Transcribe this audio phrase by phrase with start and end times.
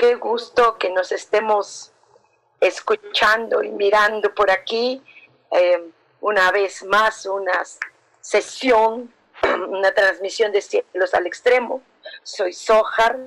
[0.00, 1.92] Qué gusto que nos estemos
[2.58, 5.02] escuchando y mirando por aquí.
[5.50, 5.90] Eh,
[6.22, 7.62] una vez más, una
[8.22, 9.12] sesión,
[9.68, 11.82] una transmisión de Cielos al Extremo.
[12.22, 13.18] Soy Sojar.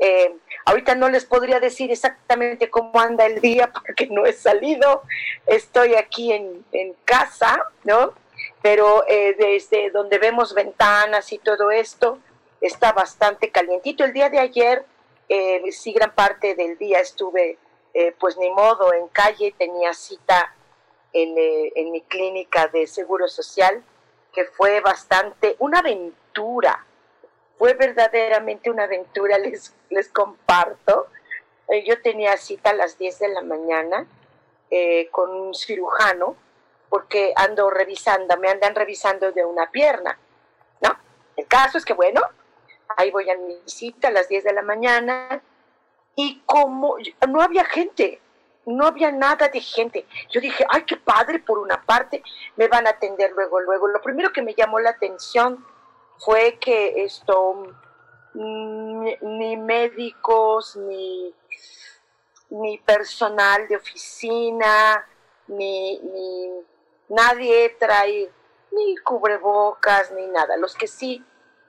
[0.00, 5.02] Eh, ahorita no les podría decir exactamente cómo anda el día porque no he salido.
[5.46, 6.64] Estoy aquí en,
[7.04, 8.14] casa, ¿no?
[8.62, 12.20] Pero eh, desde donde vemos ventanas y todo esto,
[12.60, 14.04] está bastante calientito.
[14.04, 14.86] El día de ayer
[15.34, 17.56] eh, sí gran parte del día estuve,
[17.94, 20.54] eh, pues ni modo, en calle, tenía cita
[21.10, 23.82] en, eh, en, mi clínica de seguro social,
[24.30, 26.84] que fue bastante, una aventura,
[27.56, 31.06] fue verdaderamente una aventura, les, les comparto.
[31.86, 34.06] yo tenía cita a las 10 de la mañana
[35.10, 36.36] con un cirujano,
[36.90, 40.18] porque ando revisando, me andan revisando de una pierna,
[40.82, 40.94] ¿no?
[41.36, 42.20] El caso es que, bueno,
[42.96, 45.42] ahí voy a mi cita a las 10 de la mañana
[46.14, 46.96] y como
[47.28, 48.20] no había gente,
[48.66, 50.06] no había nada de gente.
[50.30, 52.22] Yo dije, ay, qué padre, por una parte,
[52.56, 53.88] me van a atender luego, luego.
[53.88, 55.64] Lo primero que me llamó la atención
[56.18, 57.74] fue que esto,
[58.34, 61.34] mm, ni, médicos, ni,
[62.50, 65.06] ni personal de oficina,
[65.48, 66.00] ni
[67.08, 68.30] nadie trae
[68.72, 70.56] ni cubrebocas, ni nada.
[70.56, 71.24] Los que sí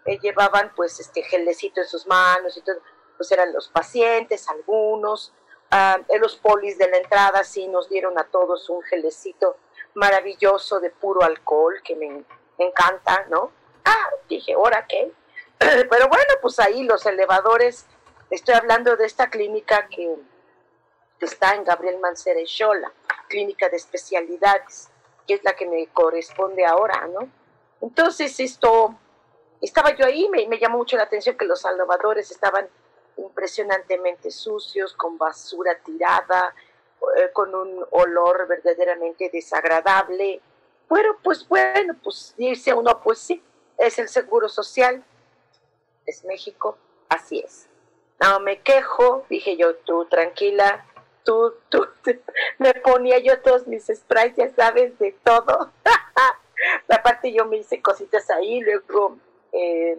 [0.05, 2.77] eh, llevaban pues este gelecito en sus manos y todo,
[3.17, 5.33] pues eran los pacientes, algunos,
[5.71, 9.57] ah, los polis de la entrada sí nos dieron a todos un gelecito
[9.95, 12.25] maravilloso de puro alcohol que me,
[12.57, 13.51] encanta, ¿no?
[13.83, 15.11] Ah, dije, ¿ahora qué?
[15.57, 17.87] Pero bueno, pues ahí los elevadores,
[18.29, 20.15] estoy hablando de esta clínica que,
[21.19, 22.45] está en Gabriel Mancera y
[23.29, 24.89] clínica de especialidades,
[25.25, 27.29] que es la que me corresponde ahora, ¿no?
[27.79, 28.99] Entonces esto
[29.65, 32.67] estaba yo ahí, me, me llamó mucho la atención que los salvadores estaban
[33.17, 36.53] impresionantemente sucios, con basura tirada,
[37.17, 40.41] eh, con un olor verdaderamente desagradable.
[40.89, 43.41] Bueno, pues bueno, pues dice uno, pues sí,
[43.77, 45.03] es el seguro social,
[46.05, 46.77] es México,
[47.09, 47.67] así es.
[48.19, 50.85] No me quejo, dije yo, tú tranquila,
[51.23, 51.87] tú, tú,
[52.57, 55.71] me ponía yo todos mis sprays, ya sabes, de todo.
[56.89, 59.17] Aparte yo me hice cositas ahí, luego
[59.53, 59.97] eh,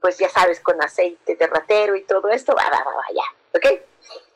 [0.00, 3.80] pues ya sabes, con aceite de ratero y todo esto, va, va, va, ya, ¿ok?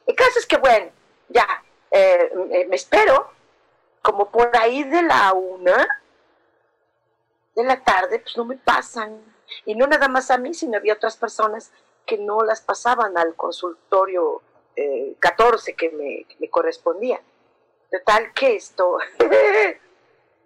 [0.07, 0.91] El caso es que, bueno,
[1.29, 1.47] ya,
[1.91, 3.31] eh, me espero,
[4.03, 5.87] como por ahí de la una
[7.55, 9.21] de la tarde, pues no me pasan.
[9.65, 11.73] Y no nada más a mí, sino había otras personas
[12.05, 14.43] que no las pasaban al consultorio
[15.21, 17.21] 14 eh, que me, que me correspondía.
[17.91, 18.99] Total que esto,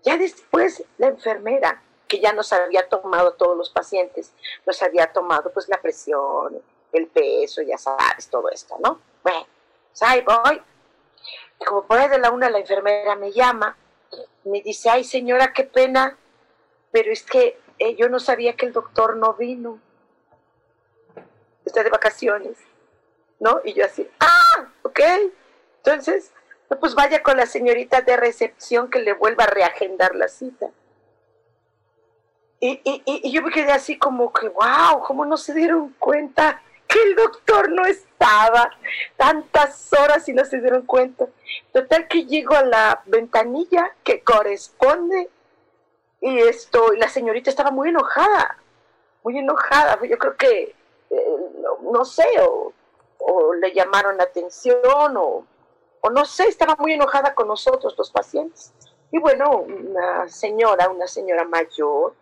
[0.02, 4.32] ya después la enfermera que ya nos había tomado todos los pacientes,
[4.66, 6.60] nos había tomado pues la presión,
[6.92, 9.00] el peso, ya sabes, todo esto, ¿no?
[9.22, 9.46] Bueno,
[9.90, 10.62] pues ahí voy.
[11.60, 13.76] Y como por ahí de la una la enfermera me llama,
[14.44, 16.16] me dice, ay señora, qué pena,
[16.90, 19.78] pero es que eh, yo no sabía que el doctor no vino.
[21.64, 22.56] Está de vacaciones,
[23.38, 23.60] ¿no?
[23.64, 25.00] Y yo así, ah, ok.
[25.84, 26.32] Entonces,
[26.80, 30.70] pues vaya con la señorita de recepción que le vuelva a reagendar la cita.
[32.60, 36.60] Y, y, y, yo me quedé así como que, wow, ¿cómo no se dieron cuenta
[36.88, 38.70] que el doctor no estaba?
[39.16, 41.26] Tantas horas y no se dieron cuenta.
[41.72, 45.30] Total que llego a la ventanilla que corresponde
[46.20, 48.58] y esto, la señorita estaba muy enojada,
[49.22, 49.98] muy enojada.
[50.04, 50.74] Yo creo que,
[51.10, 51.36] eh,
[51.92, 52.72] no, sé, o,
[53.18, 55.44] o, le llamaron la atención o,
[56.00, 58.72] o no sé, estaba muy enojada con nosotros los pacientes.
[59.12, 62.14] Y bueno, una señora, una señora mayor,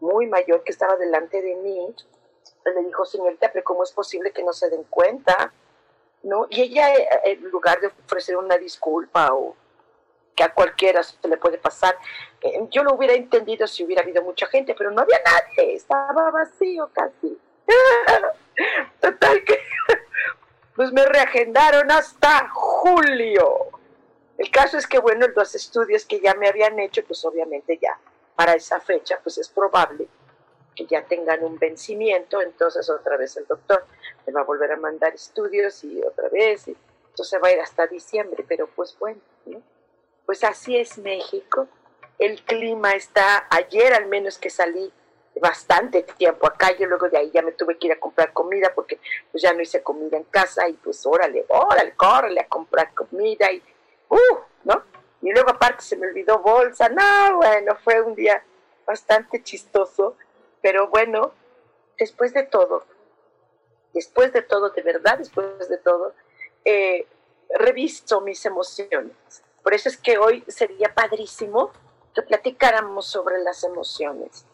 [0.00, 1.94] muy mayor que estaba delante de mí,
[2.64, 5.52] le dijo, señorita, pero ¿cómo es posible que no se den cuenta?
[6.22, 6.46] ¿No?
[6.50, 9.54] Y ella, eh, en lugar de ofrecer una disculpa o,
[10.34, 11.96] que a cualquiera se le puede pasar.
[12.42, 16.30] Eh, yo lo hubiera entendido si hubiera habido mucha gente, pero no había nadie, estaba
[16.30, 17.38] vacío casi.
[19.00, 19.58] Total que
[20.76, 23.70] pues me reagendaron hasta julio.
[24.38, 27.98] El caso es que, bueno, los estudios que ya me habían hecho, pues obviamente ya
[28.36, 30.06] para esa fecha, pues es probable
[30.76, 33.84] que ya tengan un vencimiento, entonces otra vez el doctor
[34.26, 37.86] me va a volver a mandar estudios y otra vez, entonces va a ir hasta
[37.86, 39.20] diciembre, pero pues bueno,
[40.26, 41.66] pues así es México.
[42.18, 44.92] El clima está, ayer al menos que salí
[45.40, 48.72] bastante tiempo acá, yo luego de ahí ya me tuve que ir a comprar comida
[48.74, 48.98] porque
[49.30, 53.50] pues ya no hice comida en casa y pues órale, órale, córrele a comprar comida
[53.52, 53.62] y,
[54.08, 54.82] uh, ¿no?
[55.22, 58.42] Y luego aparte se me olvidó bolsa, no, bueno, fue un día
[58.86, 60.16] bastante chistoso,
[60.60, 61.32] pero bueno,
[61.98, 62.84] después de todo,
[63.92, 66.14] después de todo, de verdad, después de todo,
[66.64, 67.06] eh,
[67.58, 69.16] revisto mis emociones.
[69.62, 71.72] Por eso es que hoy sería padrísimo
[72.14, 74.46] que platicáramos sobre las emociones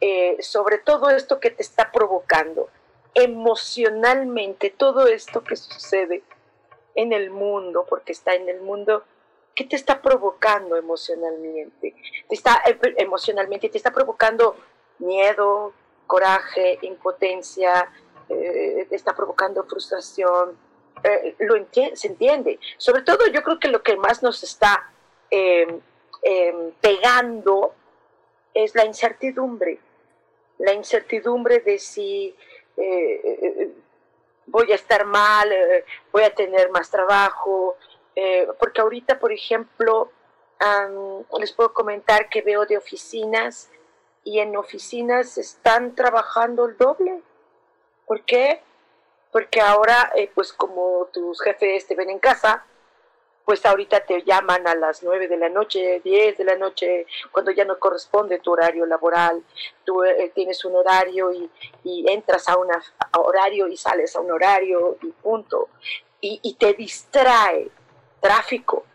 [0.00, 2.68] eh, sobre todo esto que te está provocando
[3.14, 6.22] emocionalmente, todo esto que sucede
[6.94, 9.04] en el mundo, porque está en el mundo,
[9.54, 11.94] ¿qué te está provocando emocionalmente?
[12.28, 14.56] Te está eh, emocionalmente, te está provocando
[14.98, 15.72] miedo,
[16.06, 17.90] coraje, impotencia,
[18.28, 20.56] eh, te está provocando frustración,
[21.38, 22.58] lo se entiende.
[22.78, 24.90] Sobre todo yo creo que lo que más nos está
[25.30, 25.80] em,
[26.22, 27.74] em, pegando
[28.54, 29.80] es la incertidumbre
[30.58, 32.34] la incertidumbre de si
[32.76, 33.72] eh, eh,
[34.46, 37.76] voy a estar mal, eh, voy a tener más trabajo,
[38.58, 40.10] porque ahorita, por ejemplo,
[41.38, 43.70] les puedo comentar que veo de oficinas
[44.22, 47.20] y en oficinas están trabajando el doble.
[48.06, 48.62] ¿Por qué?
[49.32, 52.64] Porque ahora, pues como tus jefes te ven en casa,
[53.44, 57.50] pues ahorita te llaman a las 9 de la noche, 10 de la noche, cuando
[57.50, 59.42] ya no corresponde tu horario laboral,
[59.84, 61.50] tú eh, tienes un horario y,
[62.08, 62.68] entras a un
[63.12, 65.68] horario y sales a un horario y punto.
[66.20, 67.70] Y, te distrae
[68.24, 68.86] tráfico,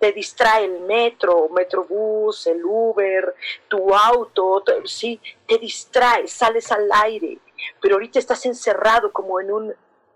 [0.00, 3.32] te distrae el metro, metrobús, el Uber,
[3.68, 7.38] tu auto, sí, te distrae, sales al aire,
[7.80, 9.74] pero ahorita estás encerrado como en un,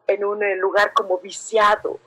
[0.09, 2.01] en un eh, lugar como viciado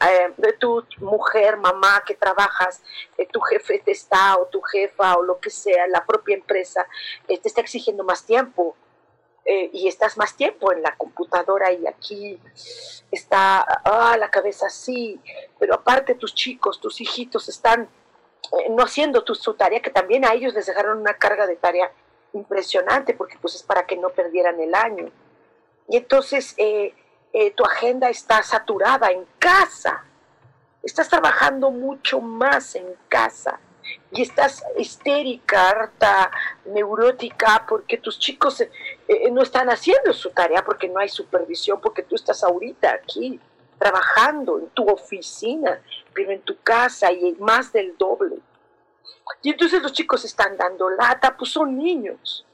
[0.00, 2.82] eh, tu mujer, mamá que trabajas,
[3.18, 6.86] eh, tu jefe te está o tu jefa o lo que sea, la propia empresa,
[7.26, 8.74] te está exigiendo más tiempo
[9.44, 12.38] y estás más tiempo en la computadora y aquí
[13.10, 15.20] está ah, la cabeza así,
[15.58, 17.88] pero aparte tus chicos, tus hijitos están
[18.70, 21.90] no haciendo tu, su tarea, que también a ellos les dejaron una carga de tarea
[22.32, 25.10] impresionante porque pues es para que no perdieran el año.
[25.88, 26.94] Y entonces eh,
[27.56, 30.04] tu agenda está saturada en casa,
[30.82, 33.58] estás trabajando mucho más en casa
[34.12, 36.30] y estás histérica, harta,
[36.64, 38.70] neurótica, porque tus chicos eh,
[39.08, 43.40] eh, no están haciendo su tarea, porque no hay supervisión, porque tú estás ahorita aquí
[43.78, 45.80] trabajando en tu oficina,
[46.12, 48.36] pero en tu casa y más del doble.
[49.42, 52.44] Y entonces los chicos están dando lata, pues son niños.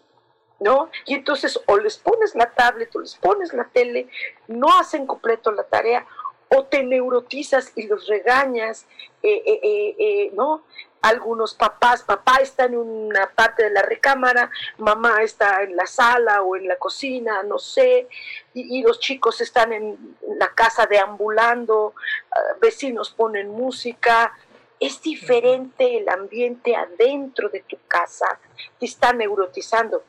[0.58, 0.90] ¿no?
[1.04, 4.08] Y entonces o les pones la tablet o les pones la tele,
[4.46, 6.06] no hacen completo la tarea,
[6.48, 8.86] o te neurotizas y los regañas,
[9.22, 10.62] eh, eh, eh, ¿no?
[11.02, 16.42] Algunos papás, papá está en una parte de la recámara, mamá está en la sala
[16.42, 18.08] o en la cocina, no sé,
[18.54, 21.94] y, los chicos están en la casa deambulando,
[22.32, 24.32] ah, vecinos ponen música,
[24.80, 28.38] es diferente el ambiente adentro de tu casa,
[28.78, 30.02] te está neurotizando.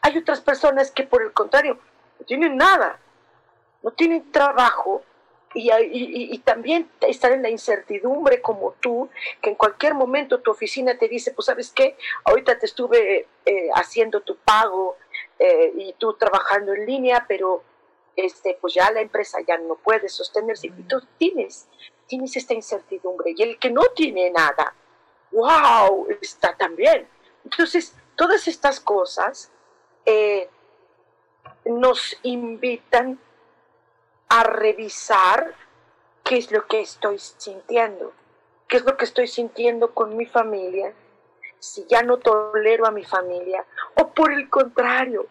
[0.00, 1.78] Hay otras personas que por el contrario
[2.18, 2.98] no tienen nada,
[3.82, 5.02] no tienen trabajo
[5.54, 9.08] y, también están en la incertidumbre como tú,
[9.40, 13.68] que en cualquier momento tu oficina te dice, pues sabes qué, ahorita te estuve eh,
[13.74, 14.96] haciendo tu pago
[15.38, 17.62] eh, y tú trabajando en línea, pero
[18.16, 20.68] este, pues ya la empresa ya no puede sostenerse.
[20.68, 21.68] Y tú tienes,
[22.06, 23.34] tienes esta incertidumbre.
[23.36, 24.74] Y el que no tiene nada,
[25.32, 27.08] wow, está también.
[27.44, 29.50] Entonces, todas estas cosas
[30.06, 30.48] eh,
[31.64, 33.18] nos invitan
[34.34, 35.54] a revisar
[36.24, 38.12] qué es lo que estoy sintiendo,
[38.66, 40.92] qué es lo que estoy sintiendo con mi familia,
[41.60, 43.64] si ya no tolero a mi familia,
[43.94, 45.28] o por el contrario,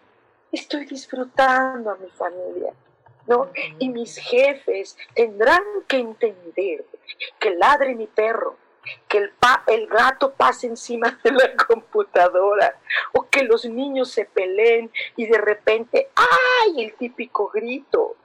[0.54, 2.74] estoy disfrutando a mi familia.
[3.26, 3.50] ¿No?
[3.80, 6.86] Y mis jefes tendrán que entender
[7.40, 8.58] que ladre mi perro,
[9.08, 9.34] que el,
[9.68, 12.78] el gato pase encima de la computadora
[13.14, 16.84] o que los niños se peleen y de repente, ¡ay!
[16.84, 18.18] el típico grito.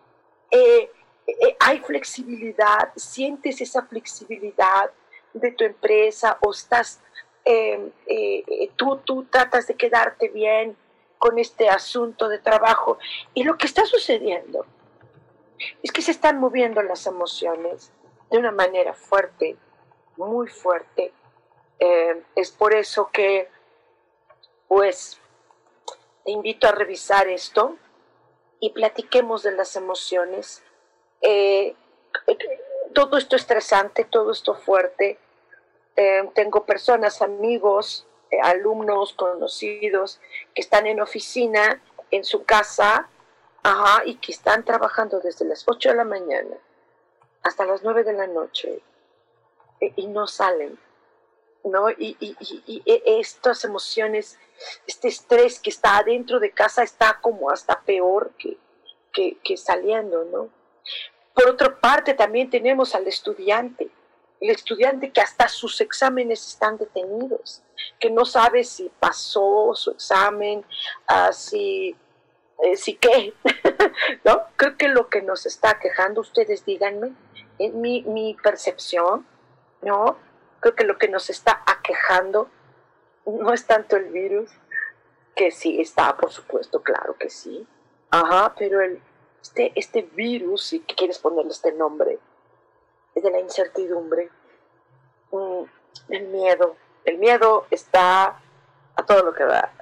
[0.51, 0.91] Eh,
[1.27, 4.91] eh, hay flexibilidad, sientes esa flexibilidad,
[5.33, 7.01] de tu empresa o estás,
[7.45, 10.77] em, eh, tú, tú tratas de quedarte bien
[11.19, 12.99] con este asunto de trabajo.
[13.35, 14.67] Y lo que está sucediendo
[15.83, 17.93] es que se están moviendo las emociones
[18.31, 19.57] de una manera fuerte,
[20.17, 21.13] muy fuerte.
[21.79, 23.49] Eh, es por eso que,
[24.67, 25.21] pues,
[26.25, 27.77] te invito a revisar esto
[28.61, 30.63] y platiquemos de las emociones.
[31.21, 31.75] Eh,
[32.95, 35.19] todo esto estresante, todo esto fuerte.
[35.97, 38.07] Eh, tengo personas, amigos,
[38.43, 40.21] alumnos, conocidos,
[40.55, 43.09] que están en oficina, en su casa,
[43.63, 46.57] ajá, y que están trabajando desde las 8 de la mañana
[47.43, 48.83] hasta las 9 de la noche
[49.81, 50.79] y, no salen,
[51.65, 51.91] ¿no?
[51.91, 54.39] Y, y, estas emociones,
[54.87, 58.57] este estrés que está adentro de casa está como hasta peor que,
[59.13, 60.49] que, que saliendo, ¿no?
[61.35, 63.89] Por otra parte, también tenemos al estudiante,
[64.41, 67.63] el estudiante que hasta sus exámenes están detenidos,
[67.99, 70.65] que no sabe si pasó su examen,
[71.09, 71.97] uh, si,
[72.63, 73.35] eh, si qué,
[74.25, 74.43] ¿no?
[74.57, 77.13] Creo que lo que nos está quejando, ustedes díganme,
[77.59, 79.27] en mi, mi percepción,
[79.83, 80.17] ¿no?
[80.61, 82.51] Creo que lo que nos está aquejando
[83.33, 84.51] no es tanto el virus,
[85.35, 87.67] que sí está, por supuesto, claro que sí,
[88.11, 89.01] ajá, pero el,
[89.43, 92.19] este, este virus, si quieres ponerle este nombre,
[93.15, 94.31] es de la incertidumbre,
[95.31, 95.63] mm,
[96.09, 96.77] el miedo.
[97.05, 98.41] El miedo está
[98.97, 99.73] a todo lo que da,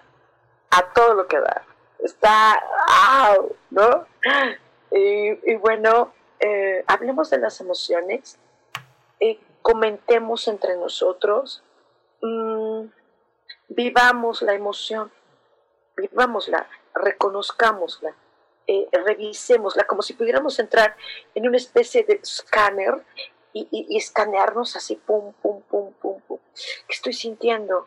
[0.70, 1.64] a todo lo que da.
[1.98, 2.62] Está,
[3.70, 4.06] ¿no?
[4.90, 8.38] Y, bueno, eh, hablemos de las emociones,
[9.18, 11.62] eh, comentemos entre nosotros,
[12.22, 12.84] mm,
[13.68, 15.12] vivamos la emoción,
[15.96, 18.14] vivámosla, reconozcámosla
[18.68, 20.96] eh, revisémosla como si pudiéramos entrar
[21.37, 23.00] en una especie de escáner
[23.52, 26.38] y, escanearnos así, pum, pum, pum, pum, pum.
[26.54, 27.87] ¿Qué estoy sintiendo?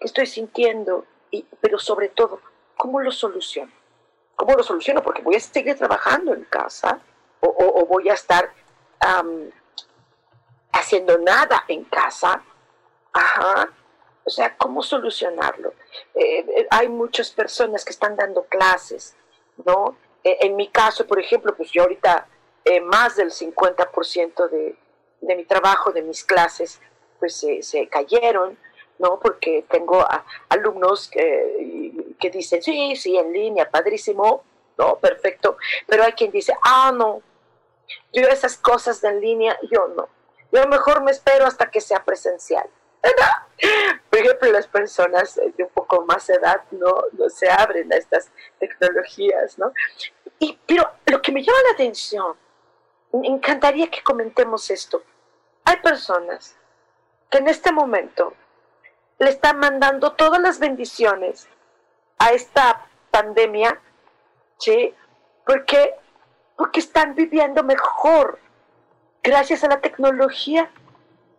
[0.00, 1.04] ¿Qué estoy sintiendo?
[1.30, 2.40] Y, pero sobre todo,
[2.76, 3.70] ¿cómo lo soluciono?
[4.34, 5.02] ¿Cómo lo soluciono?
[5.02, 7.00] Porque voy a seguir trabajando en casa
[7.40, 8.52] o, voy a estar
[10.72, 12.42] haciendo nada en casa.
[13.12, 13.68] Ajá.
[14.24, 15.74] O sea, ¿cómo solucionarlo?
[16.14, 19.16] Eh, eh, hay muchas personas que están dando clases
[19.64, 19.96] ¿no?
[20.24, 22.26] E, en mi caso, por ejemplo, pues yo ahorita
[22.64, 24.76] eh, más del 50% de,
[25.20, 26.80] de, mi trabajo, de mis clases,
[27.18, 28.58] pues se cayeron,
[28.98, 29.18] ¿no?
[29.20, 30.06] Porque tengo
[30.48, 34.42] alumnos que, que dicen, sí, sí, en línea, padrísimo,
[34.78, 34.96] ¿no?
[34.96, 35.56] Perfecto.
[35.86, 37.22] Pero hay quien dice, ah, no,
[38.12, 40.08] yo esas cosas de en línea, yo no.
[40.52, 42.68] Yo mejor me espero hasta que sea presencial.
[44.10, 48.30] Por ejemplo, las personas de un poco más edad no, no se abren a estas
[48.58, 49.72] tecnologías, ¿no?
[50.38, 52.36] Y, pero lo que me llama la atención,
[53.12, 55.02] me encantaría que comentemos esto.
[55.64, 56.56] Hay personas
[57.30, 58.34] que en este momento
[59.18, 61.48] le están mandando todas las bendiciones
[62.18, 63.80] a esta pandemia,
[64.58, 64.94] ¿sí?
[65.46, 65.94] Porque,
[66.56, 68.38] porque están viviendo mejor
[69.22, 70.70] gracias a la tecnología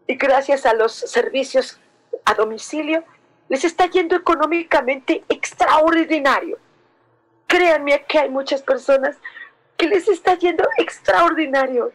[0.08, 1.80] y gracias a los servicios
[2.26, 3.04] a domicilio,
[3.50, 6.58] les está yendo económicamente extraordinario.
[7.48, 9.18] Créanme que hay muchas personas
[9.78, 11.92] que les está yendo extraordinario.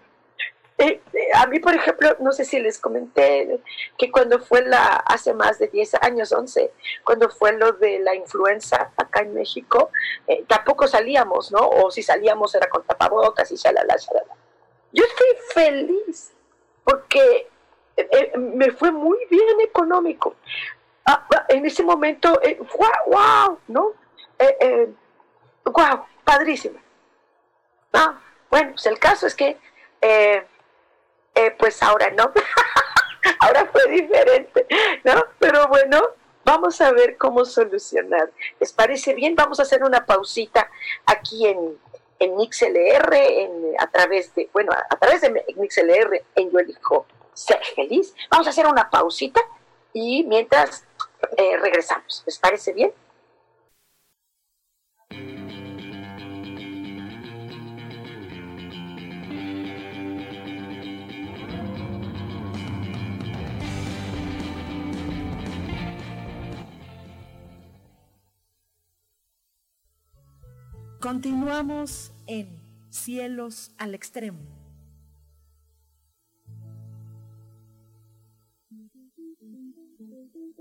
[0.79, 3.61] Eh, eh, a mí, por ejemplo, no sé si les comenté
[3.97, 6.71] que cuando fue la, hace más de 10 años, 11,
[7.03, 9.91] cuando fue lo de la influenza acá en México,
[10.27, 11.67] eh, tampoco salíamos, ¿no?
[11.67, 14.35] O si salíamos era con tapabocas y shalala, shalala.
[14.93, 16.33] Yo estoy feliz
[16.85, 17.49] porque
[17.97, 20.37] eh, eh, me fue muy bien económico.
[21.05, 22.59] Ah, ah, en ese momento, eh,
[23.07, 23.93] wow, ¿no?
[25.65, 26.79] wow, padrísimo.
[27.93, 28.19] Ah,
[28.51, 29.57] bueno, pues el caso es que,
[31.59, 32.33] pues ahora no,
[33.41, 34.67] ahora fue diferente,
[35.05, 35.25] ¿no?
[35.39, 36.01] Pero bueno,
[36.45, 38.31] vamos a ver cómo solucionar.
[38.61, 39.35] ¿Les parece bien?
[39.35, 40.71] Vamos a hacer una pausita
[41.07, 41.79] aquí en,
[42.19, 47.63] en MixLR, en, a través de, bueno, a, través de MixLR en Yo Elijo ser
[47.75, 48.15] feliz.
[48.31, 49.41] Vamos a hacer una pausita
[49.93, 50.85] y mientras
[51.37, 52.23] eh, regresamos.
[52.27, 52.93] ¿Les parece bien?
[71.01, 74.56] Continuamos en Cielos al Extremo.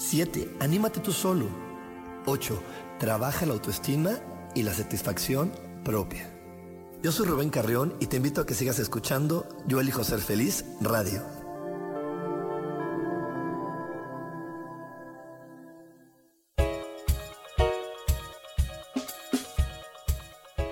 [0.00, 0.56] 7.
[0.60, 1.46] Anímate tú solo.
[2.26, 2.62] 8.
[2.98, 4.18] Trabaja la autoestima
[4.54, 5.52] y la satisfacción
[5.84, 6.28] propia.
[7.02, 10.64] Yo soy Rubén Carrión y te invito a que sigas escuchando Yo elijo ser feliz
[10.80, 11.22] radio.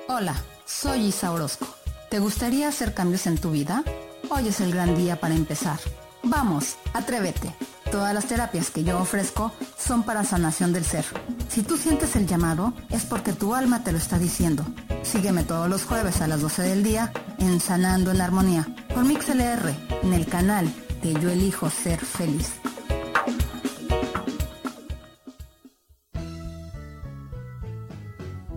[0.08, 1.68] Hola, soy Isa Orozco.
[2.10, 3.84] ¿Te gustaría hacer cambios en tu vida?
[4.30, 5.78] Hoy es el gran día para empezar.
[6.22, 7.54] Vamos, atrévete.
[7.90, 11.04] Todas las terapias que yo ofrezco son para sanación del ser.
[11.48, 14.64] Si tú sientes el llamado, es porque tu alma te lo está diciendo.
[15.02, 19.74] Sígueme todos los jueves a las 12 del día en Sanando en Armonía por MixLR
[20.02, 20.70] en el canal
[21.02, 22.52] de Yo Elijo Ser Feliz.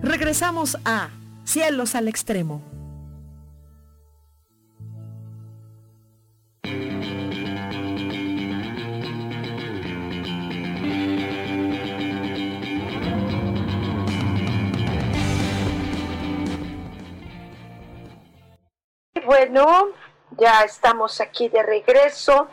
[0.02, 1.10] Regresamos a
[1.46, 2.81] Cielos al Extremo.
[19.32, 19.92] Bueno,
[20.32, 22.50] ya estamos aquí de regreso.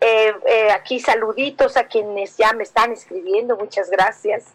[0.00, 4.52] Eh, eh, aquí saluditos a quienes ya me están escribiendo, muchas gracias.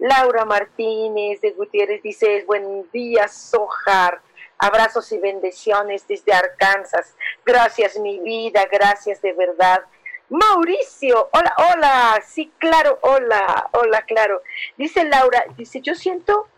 [0.00, 4.22] Laura Martínez de Gutiérrez dice, buen día, Sojar.
[4.58, 7.14] Abrazos y bendiciones desde Arkansas.
[7.46, 9.84] Gracias, mi vida, gracias de verdad.
[10.30, 14.42] Mauricio, hola, hola, sí, claro, hola, hola, claro.
[14.76, 16.48] Dice Laura, dice, yo siento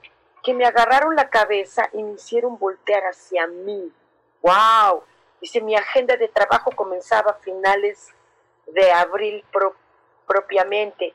[0.43, 3.93] que me agarraron la cabeza y me hicieron voltear hacia mí
[4.43, 5.03] wow,
[5.41, 8.15] dice, mi agenda de trabajo comenzaba a finales
[8.67, 9.45] de abril
[10.27, 11.15] propiamente.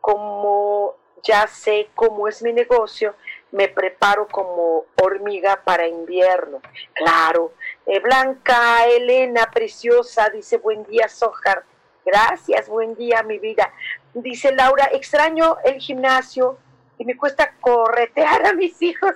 [0.00, 3.14] Como ya sé cómo es mi negocio,
[3.52, 6.60] me preparo como hormiga para invierno.
[6.94, 7.52] Claro,
[7.86, 11.64] eh, Blanca, Elena, preciosa, dice, buen día, Sojar.
[12.04, 13.72] Gracias, buen día, mi vida.
[14.12, 16.58] Dice Laura, extraño el gimnasio
[16.98, 19.14] y me cuesta corretear a mis hijos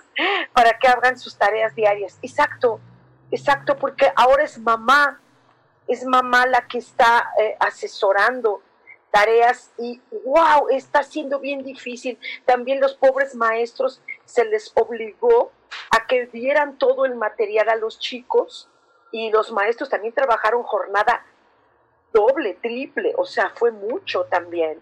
[0.53, 2.19] para que hagan sus tareas diarias.
[2.23, 2.81] Exacto,
[3.31, 5.21] Exacto, porque ahora es mamá,
[5.89, 8.63] es mamá la que está eh, asesorando
[9.11, 12.19] tareas y wow, está siendo bien difícil.
[12.45, 15.53] También los pobres maestros se les obligó
[15.91, 18.69] a que dieran todo el material a los chicos
[19.11, 21.25] y los maestros también trabajaron jornada
[22.13, 24.81] doble, triple, o sea, fue mucho también.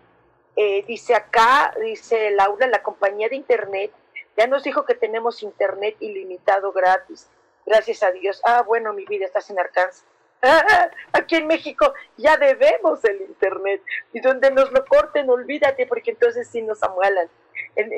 [0.57, 3.93] Eh, dice acá, dice Laura, la compañía de internet
[4.37, 7.29] ya nos dijo que tenemos internet ilimitado gratis.
[7.67, 8.41] Gracias a Dios.
[8.45, 10.05] Ah, bueno, mi vida, estás en Arkansas.
[10.43, 13.83] Ah, aquí en México ya debemos el Internet.
[14.13, 17.29] Y donde nos lo corten, olvídate, porque entonces sí nos amuelan.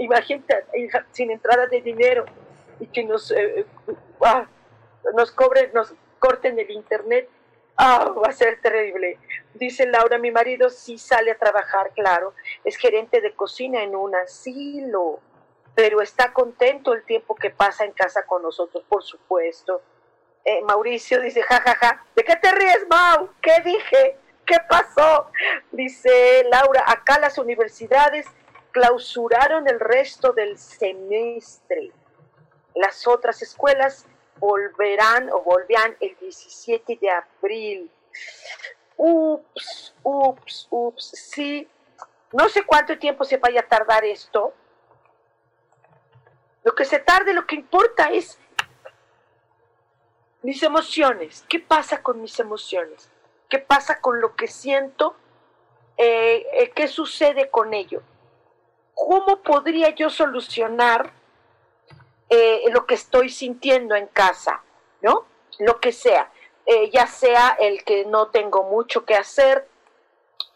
[0.01, 0.65] Imagínate,
[1.13, 2.25] sin entrada de dinero
[2.79, 3.67] y que nos, eh,
[4.23, 4.47] ah,
[5.15, 7.29] nos cobren, nos corten el Internet.
[7.77, 9.19] Ah, va a ser terrible.
[9.55, 12.35] Dice Laura, mi marido sí sale a trabajar, claro.
[12.65, 15.21] Es gerente de cocina en un asilo
[15.77, 19.83] pero está contento el tiempo que pasa en casa con nosotros, por supuesto.
[20.43, 22.07] Eh, Mauricio dice, jajaja, ja, ja.
[22.17, 23.29] ¿de qué te ríes, Mau?
[23.43, 24.17] ¿Qué dije?
[24.47, 25.31] ¿Qué pasó?
[25.71, 28.27] Dice Laura, acá las universidades
[28.71, 31.93] clausuraron el resto del semestre.
[32.75, 34.07] Las otras escuelas
[34.39, 37.91] volverán o volvían el 17 de abril.
[38.97, 41.69] Ups, ups, ups, sí.
[42.33, 44.55] No sé cuánto tiempo se vaya a tardar esto,
[46.67, 48.41] lo que se tarde, lo que importa es
[50.43, 51.47] mis emociones.
[51.49, 53.09] ¿Qué pasa con mis emociones?
[53.49, 55.15] qué pasa con lo que siento,
[55.97, 58.03] eh, eh, qué sucede con ello.
[58.95, 61.13] ¿Cómo podría yo solucionar
[62.29, 64.65] eh, lo que estoy sintiendo en casa?
[65.03, 65.27] ¿No?
[65.61, 66.33] Lo que sea.
[66.91, 69.69] ya sea el que no tengo mucho que hacer,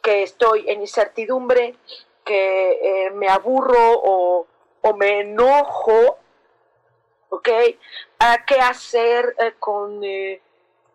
[0.03, 1.77] que estoy en incertidumbre,
[2.25, 4.47] que me aburro o,
[4.83, 6.19] o, me enojo,
[7.29, 7.49] ¿ok?
[8.47, 10.01] ¿Qué hacer con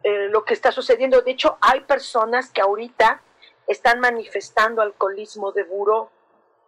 [0.03, 1.21] lo que está sucediendo?
[1.21, 3.21] De hecho, hay personas que ahorita
[3.67, 6.09] están manifestando alcoholismo de buró,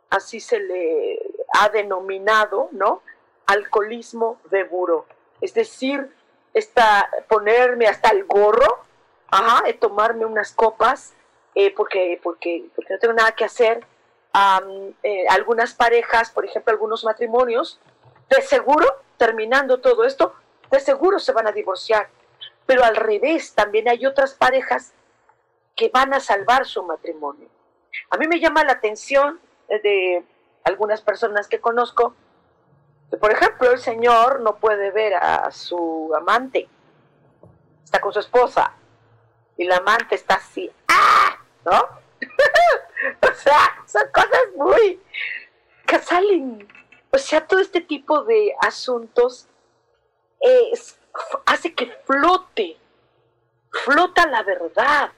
[0.10, 1.20] así se le
[1.54, 3.02] ha denominado, ¿no?
[3.46, 5.06] Alcoholismo de buró.
[5.42, 6.12] Es decir,
[6.54, 8.84] está ponerme hasta el gorro,
[9.30, 11.14] ajá, de tomarme unas copas,
[11.56, 13.86] eh, porque, porque, porque no tengo nada que hacer.
[15.04, 17.80] Eh, algunas parejas, por ejemplo, algunos matrimonios,
[18.30, 18.86] de seguro,
[19.18, 20.34] terminando todo esto,
[20.70, 22.10] de seguro se van a divorciar.
[22.66, 24.94] Pero al revés, también hay otras parejas
[25.76, 27.48] que van a salvar su matrimonio.
[28.10, 30.24] A mí me llama la atención de
[30.64, 32.14] algunas personas que conozco,
[33.10, 36.68] que por ejemplo el señor no puede ver a su amante,
[37.84, 38.74] está con su esposa,
[39.56, 41.38] y la amante está así, ¡ah!
[41.66, 42.07] ¿No?
[43.22, 45.00] o sea, son cosas muy
[45.86, 46.68] que salen.
[47.12, 49.48] O sea, todo este tipo de asuntos
[51.46, 52.78] hace que flote,
[53.72, 55.12] flota la verdad.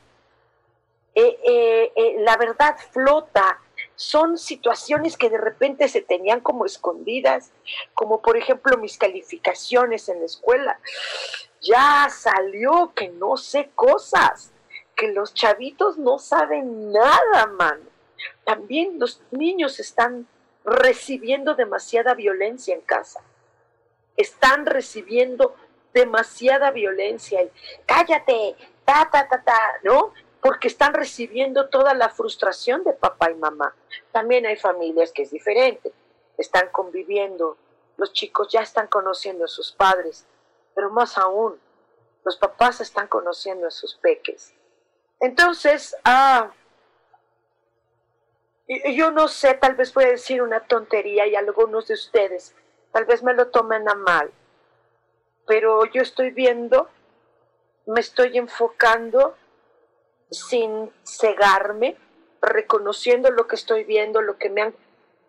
[1.15, 3.59] Eh, eh, eh, la verdad flota.
[3.95, 7.51] Son situaciones que de repente se tenían como escondidas,
[7.93, 10.79] como por ejemplo mis calificaciones en la escuela.
[11.61, 14.53] Ya salió que no sé cosas,
[14.99, 17.85] que los chavitos no saben nada, mano.
[18.43, 20.27] También los niños están
[20.65, 23.21] recibiendo demasiada violencia en casa.
[24.17, 25.55] Están recibiendo
[25.93, 27.39] demasiada violencia.
[27.85, 30.13] Cállate, ta, ta, ta, ta, ¿no?
[30.41, 33.73] porque están recibiendo toda la frustración de papá y mamá.
[34.11, 35.93] También hay familias que es diferente,
[36.37, 37.57] están conviviendo,
[37.97, 40.25] los chicos ya están conociendo a sus padres,
[40.75, 41.59] pero más aún,
[42.23, 44.53] los papás están conociendo a sus peques.
[45.19, 46.51] Entonces, ah,
[48.93, 52.55] yo no sé, tal vez voy a decir una tontería y algunos de ustedes
[52.91, 54.31] tal vez me lo tomen a mal,
[55.47, 56.89] pero yo estoy viendo,
[57.85, 59.35] me estoy enfocando
[60.31, 61.97] sin cegarme,
[62.41, 64.75] reconociendo lo que estoy viendo, lo que me han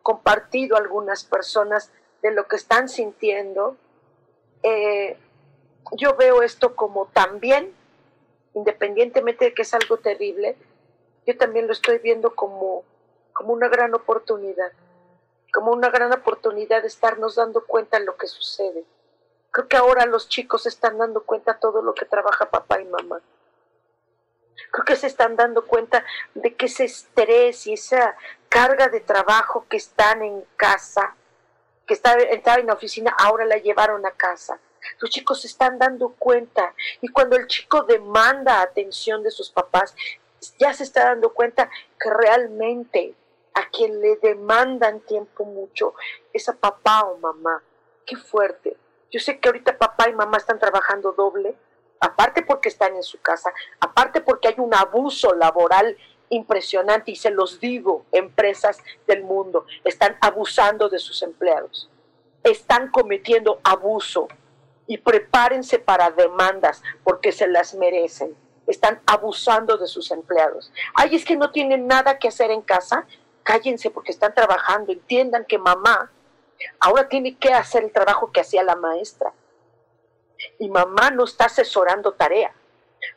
[0.02, 1.90] compartido algunas personas
[2.22, 3.76] de lo que están sintiendo.
[4.62, 5.18] Eh,
[5.92, 7.74] yo veo esto como también,
[8.54, 10.56] independientemente de que es algo terrible,
[11.26, 12.84] yo también lo estoy viendo como,
[13.32, 14.72] como una gran oportunidad,
[15.52, 18.84] como una gran oportunidad de estarnos dando cuenta de lo que sucede.
[19.50, 22.84] Creo que ahora los chicos están dando cuenta de todo lo que trabaja papá y
[22.84, 23.20] mamá
[24.70, 28.16] creo que se están dando cuenta de que ese estrés y esa
[28.48, 31.14] carga de trabajo que están en casa,
[31.86, 34.58] que estaba, en la oficina, ahora la llevaron a casa.
[34.98, 39.94] Los chicos se están dando cuenta y cuando el chico demanda atención de sus papás,
[40.58, 43.14] ya se está dando cuenta que realmente
[43.54, 45.94] a quien le demandan tiempo mucho
[46.32, 47.62] es a papá o mamá.
[48.06, 48.76] Qué fuerte.
[49.10, 51.54] Yo sé que ahorita papá y mamá están trabajando doble,
[51.98, 55.96] aparte porque están en su casa, aparte porque hay un abuso laboral
[56.30, 61.90] impresionante y se los digo, empresas del mundo están abusando de sus empleados,
[62.44, 64.28] están cometiendo abuso
[64.90, 68.36] y prepárense para demandas porque se las merecen.
[68.66, 70.72] Están abusando de sus empleados.
[70.94, 73.06] Ay, es que no tienen nada que hacer en casa.
[73.44, 74.90] Cállense porque están trabajando.
[74.90, 76.10] Entiendan que mamá
[76.80, 79.32] ahora tiene que hacer el trabajo que hacía la maestra
[80.58, 82.52] y mamá no está asesorando tarea.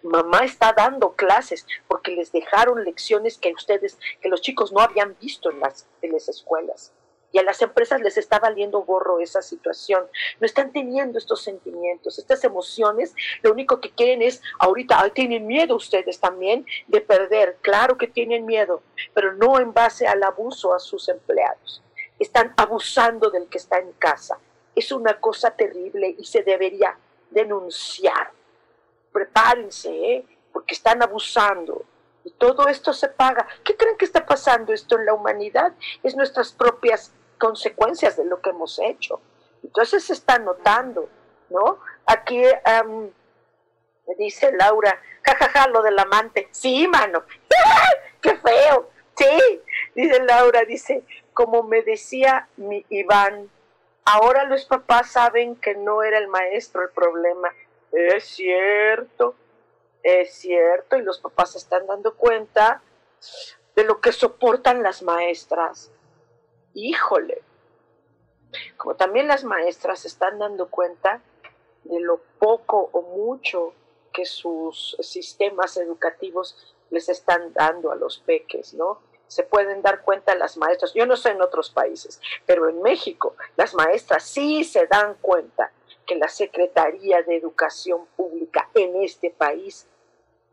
[0.03, 5.17] Mamá está dando clases porque les dejaron lecciones que ustedes, que los chicos no habían
[5.19, 6.93] visto en las, en las escuelas.
[7.33, 10.05] Y a las empresas les está valiendo gorro esa situación.
[10.39, 13.15] No están teniendo estos sentimientos, estas emociones.
[13.41, 17.57] Lo único que quieren es, ahorita, tienen miedo ustedes también de perder.
[17.61, 18.83] Claro que tienen miedo,
[19.15, 21.81] pero no en base al abuso a sus empleados.
[22.19, 24.37] Están abusando del que está en casa.
[24.75, 26.95] Es una cosa terrible y se debería
[27.31, 28.31] denunciar.
[29.11, 30.25] Prepárense, ¿eh?
[30.51, 31.83] porque están abusando.
[32.23, 33.47] Y todo esto se paga.
[33.63, 35.73] ¿Qué creen que está pasando esto en la humanidad?
[36.03, 37.11] Es nuestras propias
[37.43, 39.19] consecuencias de lo que hemos hecho.
[39.61, 41.09] Entonces se está notando,
[41.49, 41.79] ¿no?
[42.05, 42.41] Aquí
[44.07, 46.47] me dice Laura, jajaja, lo del amante.
[46.51, 47.23] Sí, mano.
[48.21, 48.89] ¡Qué feo!
[49.17, 49.61] Sí,
[49.93, 51.03] dice Laura, dice,
[51.33, 53.49] como me decía mi Iván,
[54.05, 57.49] Ahora los papás saben que no era el maestro el problema.
[57.91, 59.35] Es cierto,
[60.01, 62.81] es cierto, y los papás se están dando cuenta
[63.75, 65.89] de lo que soportan las maestras.
[66.73, 67.41] Híjole,
[68.77, 71.21] como también las maestras se están dando cuenta
[71.83, 73.73] de lo poco o mucho
[74.11, 78.99] que sus sistemas educativos les están dando a los peques, ¿no?
[79.27, 83.35] Se pueden dar cuenta las maestras, yo no sé en otros países, pero en México
[83.55, 85.71] las maestras sí se dan cuenta
[86.05, 89.87] que la Secretaría de Educación Pública en este país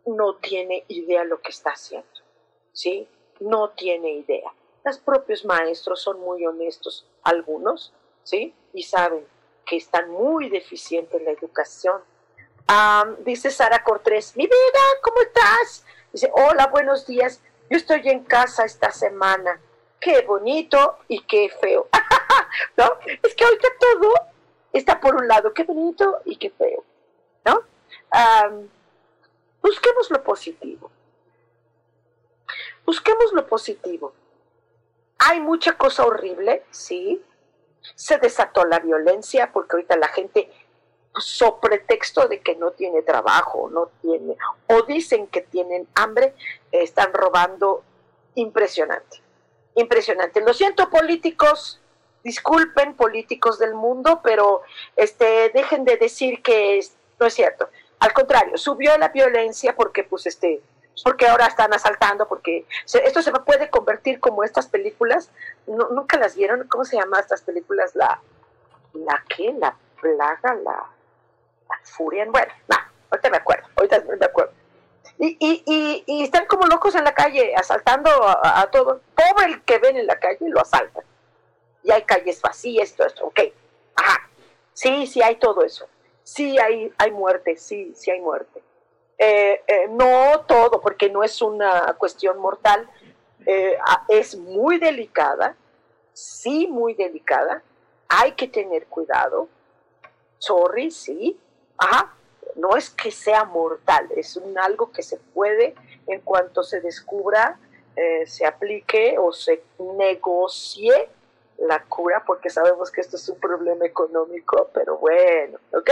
[0.06, 2.08] no tiene idea lo que está haciendo,
[2.72, 3.06] ¿sí?
[3.40, 4.52] No tiene idea.
[4.84, 8.54] Los propios maestros son muy honestos, algunos, ¿sí?
[8.72, 9.26] Y saben
[9.66, 12.00] que están muy deficientes en la educación.
[13.20, 15.84] dice Sara Cortés, mi vida, ¿cómo estás?
[16.12, 19.60] Dice, hola, buenos días, yo estoy en casa esta semana.
[20.00, 21.88] Qué bonito y qué feo.
[22.76, 22.96] ¿No?
[23.22, 24.12] Es que ahorita todo
[24.72, 26.84] está por un lado, qué bonito y qué feo.
[27.44, 27.62] ¿No?
[29.62, 30.90] busquemos lo positivo.
[32.84, 34.14] Busquemos lo positivo.
[35.22, 37.22] Hay mucha cosa horrible, sí,
[37.94, 40.50] se desató la violencia porque ahorita la gente
[41.14, 44.36] sobre pretexto de que no tiene trabajo, no tiene,
[44.68, 46.34] o dicen que tienen hambre,
[46.72, 47.82] están robando
[48.34, 49.20] impresionante,
[49.74, 50.40] impresionante.
[50.40, 51.82] Lo siento políticos,
[52.24, 54.62] disculpen políticos del mundo, pero
[54.96, 56.80] este, dejen de decir que
[57.18, 57.68] no es cierto.
[57.98, 60.62] Al contrario, subió la violencia porque pues este,
[61.02, 65.30] porque ahora están asaltando, porque esto se puede convertir como estas películas,
[65.66, 67.94] nunca las vieron, ¿cómo se llama estas películas?
[67.94, 68.20] La,
[68.94, 70.86] la qué, la plaga, la,
[71.84, 72.76] furia, bueno, no,
[73.10, 74.52] ahorita me acuerdo, ahorita me acuerdo.
[75.18, 79.62] Y, y, y, están como locos en la calle, asaltando a, a todo, pobre el
[79.62, 81.04] que ven en la calle, lo asaltan.
[81.82, 83.40] Y hay calles vacías, todo esto, ok,
[83.96, 84.28] ajá,
[84.72, 85.88] sí, sí hay todo eso,
[86.22, 88.62] sí hay, hay muerte, sí, sí hay muerte
[89.22, 92.88] eh, eh, no todo, porque no es una cuestión mortal,
[93.44, 93.76] eh,
[94.08, 95.56] es muy delicada,
[96.14, 97.62] sí, muy delicada,
[98.08, 99.46] hay que tener cuidado,
[100.38, 101.38] sorry, sí,
[101.76, 102.14] ajá,
[102.56, 105.74] no es que sea mortal, es un algo que se puede,
[106.06, 107.60] en cuanto se descubra,
[108.24, 109.62] se aplique o se
[109.98, 111.10] negocie
[111.58, 115.90] la cura, porque sabemos que esto es un problema económico, pero bueno, ¿ok?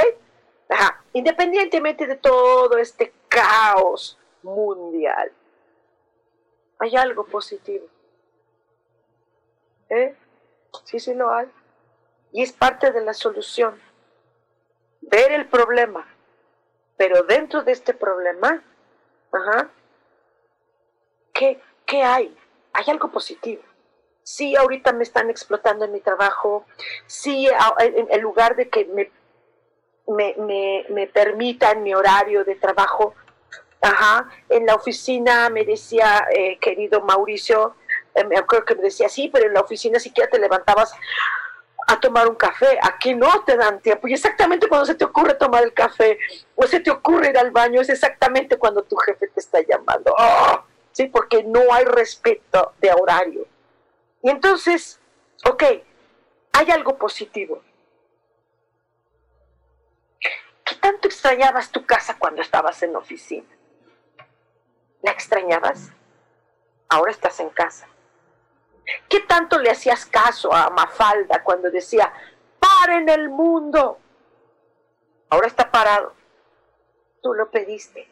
[0.69, 1.03] Ajá.
[1.13, 5.33] Independientemente de todo este caos mundial,
[6.79, 7.87] hay algo positivo.
[9.89, 10.15] ¿Eh?
[10.85, 11.49] Sí, sí lo hay.
[12.33, 13.81] Y es parte de la solución.
[15.01, 16.07] Ver el problema.
[16.97, 18.63] Pero dentro de este problema,
[19.33, 19.71] ajá,
[21.33, 22.37] ¿qué, ¿qué hay?
[22.73, 23.63] Hay algo positivo.
[24.23, 26.67] Sí, ahorita me están explotando en mi trabajo.
[27.07, 29.11] Sí, en lugar de que me
[30.09, 33.15] me, me, me permita en mi horario de trabajo.
[33.81, 37.77] Ajá, en la oficina me decía, eh, querido Mauricio,
[38.15, 40.93] eh, me acuerdo que me decía, sí, pero en la oficina siquiera te levantabas
[41.87, 44.09] a tomar un café, aquí no te dan tiempo.
[44.09, 46.19] Y exactamente cuando se te ocurre tomar el café
[46.57, 50.15] o se te ocurre ir al baño, es exactamente cuando tu jefe te está llamando.
[50.19, 50.65] ¡Oh!
[50.93, 53.47] Sí, porque no hay respeto de horario.
[54.23, 54.99] Y entonces,
[55.45, 55.63] ok,
[56.53, 57.63] hay algo positivo.
[60.69, 63.49] ¿Qué tanto extrañabas tu casa cuando estabas en oficina?
[65.01, 65.91] ¿La extrañabas?
[66.91, 67.89] Ahora estás en casa.
[69.09, 72.13] ¿Qué tanto le hacías caso a Mafalda cuando decía,
[72.59, 73.99] paren el mundo?
[75.31, 76.13] Ahora está parado.
[77.23, 78.11] Tú lo pediste.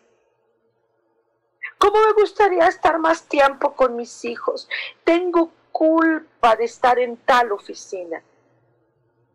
[1.76, 4.66] ¿Cómo me gustaría estar más tiempo con mis hijos?
[5.04, 8.22] Tengo culpa de estar en tal oficina.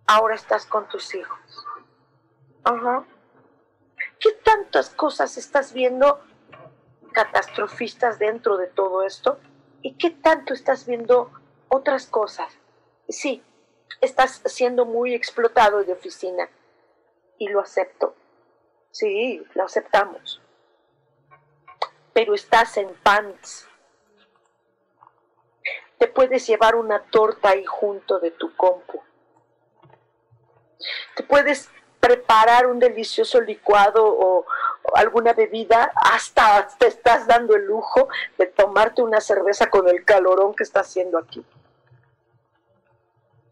[0.08, 1.68] Ahora estás con tus hijos.
[2.64, 3.06] Ajá.
[4.20, 6.22] ¿Qué tantas cosas estás viendo
[7.12, 9.40] catastrofistas dentro de todo esto?
[9.82, 11.32] ¿Y qué tanto estás viendo
[11.70, 12.54] otras cosas?
[13.10, 13.44] Sí,
[14.00, 16.50] estás siendo muy explotado de oficina
[17.38, 18.16] y lo acepto.
[18.92, 20.42] Sí, lo aceptamos.
[22.14, 23.68] Pero estás en pants.
[25.98, 29.02] Te puedes llevar una torta ahí junto de tu compu.
[31.16, 31.70] Te puedes
[32.02, 34.46] preparar un delicioso licuado o,
[34.96, 40.56] alguna bebida, hasta te estás dando el lujo de tomarte una cerveza con el calorón
[40.56, 41.46] que está haciendo aquí.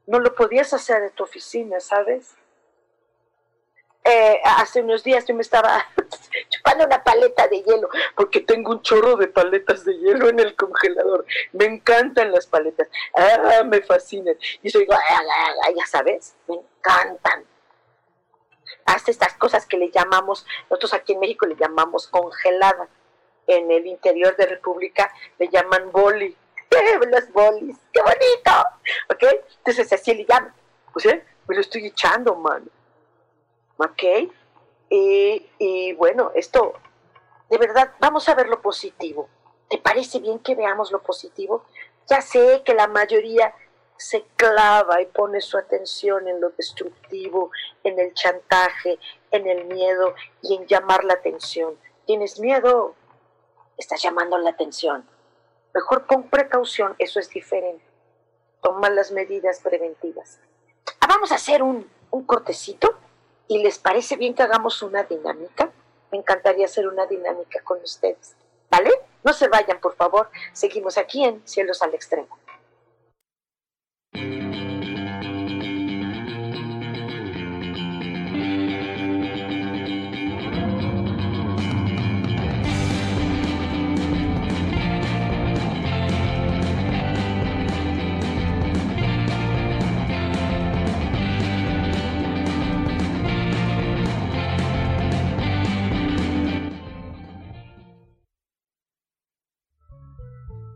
[0.08, 2.34] No lo podías hacer en tu oficina, ¿sabes?
[4.04, 5.86] Eh, hace unos días yo me estaba
[6.50, 10.56] chupando una paleta de hielo, porque tengo un chorro de paletas de hielo en el
[10.56, 11.26] congelador.
[11.54, 14.36] Me encantan las paletas, ah, me fascinan.
[14.64, 17.46] Y soy, ya sabes, me encantan
[18.86, 22.88] hace estas cosas que le llamamos, nosotros aquí en México le llamamos congelada.
[23.48, 26.36] en el interior de República le llaman boli.
[27.12, 28.52] Los bolis, qué bonito.
[29.10, 29.24] ¿Ok?
[29.58, 30.54] Entonces así le llaman.
[30.94, 31.26] Pues ¿eh?
[31.48, 32.68] me lo estoy echando, mano.
[33.78, 34.32] ¿Ok?
[34.92, 36.74] y bueno, esto,
[37.50, 39.30] de verdad, vamos a ver lo positivo.
[39.70, 41.64] ¿Te parece bien que veamos lo positivo?
[42.08, 43.54] Ya sé que la mayoría
[44.00, 47.52] se clava y pone su atención en lo destructivo,
[47.84, 48.98] en el chantaje,
[49.30, 51.78] en el miedo y en llamar la atención.
[52.06, 52.96] ¿Tienes miedo?
[53.78, 55.06] Estás llamando la atención.
[55.74, 57.84] Mejor con precaución, eso es diferente.
[58.62, 60.40] Toma las medidas preventivas.
[61.02, 62.98] Ah, vamos a hacer un, un cortecito
[63.50, 65.72] y les parece bien que hagamos una dinámica.
[66.12, 68.36] Me encantaría hacer una dinámica con ustedes.
[68.72, 68.92] ¿Vale?
[69.24, 70.30] No se vayan, por favor.
[70.54, 72.40] Seguimos aquí en Cielos al Extremo.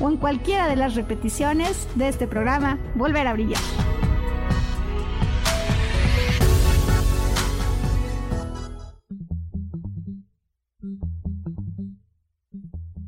[0.00, 3.60] o en cualquiera de las repeticiones de este programa Volver a Brillar.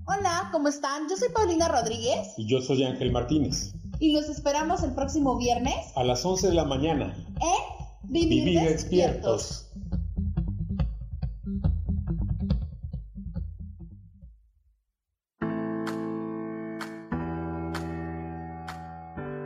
[0.07, 1.09] Hola, ¿cómo están?
[1.09, 2.35] Yo soy Paulina Rodríguez.
[2.37, 3.73] Y yo soy Ángel Martínez.
[3.99, 5.75] Y los esperamos el próximo viernes.
[5.97, 7.15] A las 11 de la mañana.
[7.41, 7.75] En
[8.15, 9.71] Vivir, despiertos.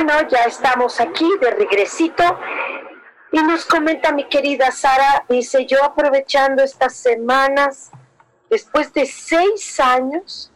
[0.00, 2.22] Bueno, ya estamos aquí de regresito
[3.32, 7.90] y nos comenta mi querida Sara, dice yo aprovechando estas semanas,
[8.48, 10.52] después de seis años,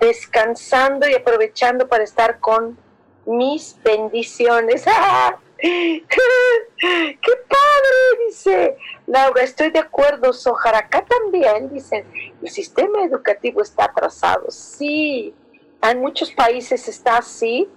[0.00, 2.78] descansando y aprovechando para estar con
[3.26, 4.86] mis bendiciones.
[5.58, 8.24] ¡Qué padre!
[8.28, 14.50] Dice Laura, estoy de acuerdo, Sojar, acá también, dicen, el sistema educativo está atrasado.
[14.50, 15.34] Sí,
[15.82, 17.68] en muchos países está así,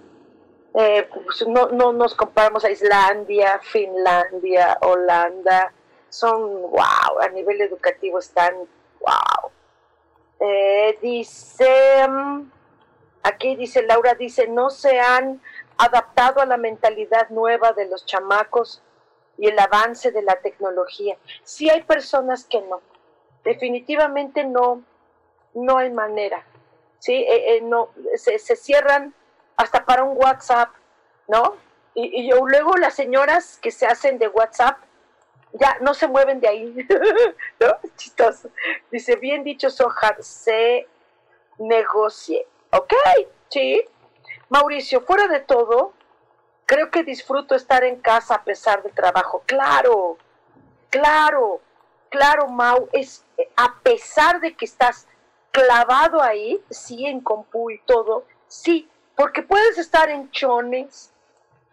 [0.74, 5.72] eh, pues no, no nos comparamos a Islandia, Finlandia, Holanda,
[6.08, 8.54] son wow, a nivel educativo están
[9.00, 9.52] wow.
[10.40, 12.50] Eh, dice, mm,
[13.22, 15.40] aquí dice Laura, dice, no se han
[15.78, 18.82] adaptado a la mentalidad nueva de los chamacos
[19.38, 21.16] y el avance de la tecnología.
[21.44, 22.80] Sí hay personas que no,
[23.44, 24.82] definitivamente no,
[25.54, 26.44] no hay manera.
[26.98, 29.14] Sí, eh, no, se, se cierran
[29.56, 30.70] hasta para un WhatsApp,
[31.28, 31.56] ¿no?
[31.94, 34.78] Y, luego las señoras que se hacen de WhatsApp,
[35.52, 36.88] ya no se mueven de ahí.
[37.60, 37.78] ¿No?
[37.96, 38.50] Chistoso.
[38.90, 40.88] Dice, bien dicho, Sojar, se
[41.58, 42.46] negocie.
[42.70, 42.94] ¿Ok?
[43.48, 43.84] Sí.
[44.48, 45.92] Mauricio, fuera de todo,
[46.66, 49.42] creo que disfruto estar en casa a pesar del trabajo.
[49.46, 50.18] Claro,
[50.90, 51.60] claro,
[52.08, 53.24] claro, Mau, es
[53.56, 55.06] a pesar de que estás
[55.50, 61.12] clavado ahí, sí, en compu y todo, sí, porque puedes estar en chones,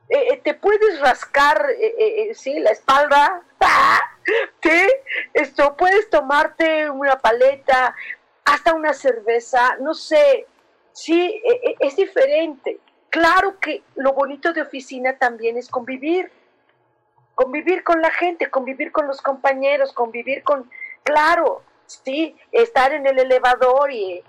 [0.09, 3.43] eh, eh, te puedes rascar, eh, sí, la espalda,
[4.61, 4.87] ¿sí?
[5.33, 7.95] Esto, puedes tomarte una paleta,
[8.43, 10.47] hasta una cerveza, no sé,
[10.91, 11.41] sí,
[11.79, 12.79] es diferente.
[13.09, 16.29] Claro que lo bonito de oficina también es convivir,
[17.35, 20.69] convivir con la gente, convivir con los compañeros, convivir con,
[21.03, 24.23] claro, sí, estar en el elevador y,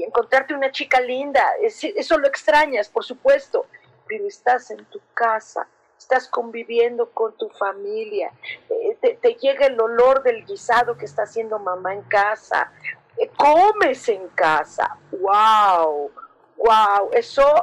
[0.00, 3.66] encontrarte una chica linda, eso lo extrañas, por supuesto,
[4.06, 5.68] pero estás en tu casa,
[5.98, 8.32] estás conviviendo con tu familia,
[8.70, 12.72] eh, te, llega el olor del guisado que está haciendo mamá en casa,
[13.16, 16.10] eh, comes en casa, wow,
[16.56, 17.62] wow, eso,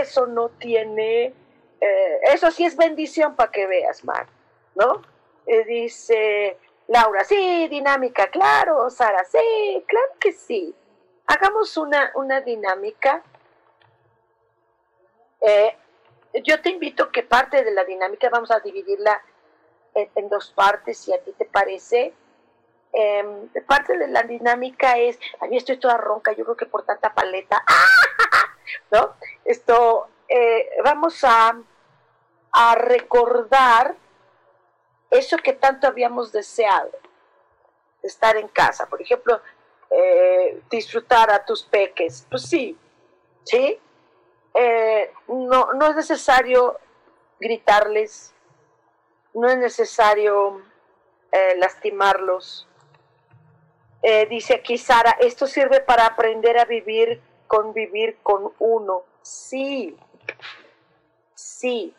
[0.00, 1.34] eso no tiene,
[1.80, 4.26] eh, eso sí es bendición para que veas, Mar,
[4.74, 5.02] ¿no?
[5.66, 6.56] dice,
[6.88, 10.74] Laura, sí, dinámica, claro, Sara, sí, claro que sí.
[11.26, 13.22] Hagamos una, una dinámica.
[15.40, 15.76] Eh,
[16.42, 19.22] yo te invito que parte de la dinámica vamos a dividirla
[19.94, 22.14] en, dos partes, si a ti te parece.
[22.92, 26.84] Em, parte de la dinámica es, a mí estoy toda ronca, yo creo que por
[26.84, 27.64] tanta paleta,
[28.92, 29.14] ¿no?
[29.44, 31.60] Esto, eh, vamos a,
[32.52, 33.96] a recordar
[35.10, 36.90] eso que tanto habíamos deseado,
[38.02, 39.40] estar en casa, por ejemplo,
[39.90, 42.76] eh, disfrutar a tus peques, pues sí,
[43.44, 43.78] ¿sí?
[44.54, 46.78] Eh, no, no es necesario
[47.38, 48.34] gritarles,
[49.34, 50.62] no es necesario
[51.32, 52.68] eh, lastimarlos.
[54.28, 59.04] dice aquí Sara, esto sirve para aprender a vivir, convivir con uno.
[59.22, 59.96] Sí,
[61.34, 61.94] sí,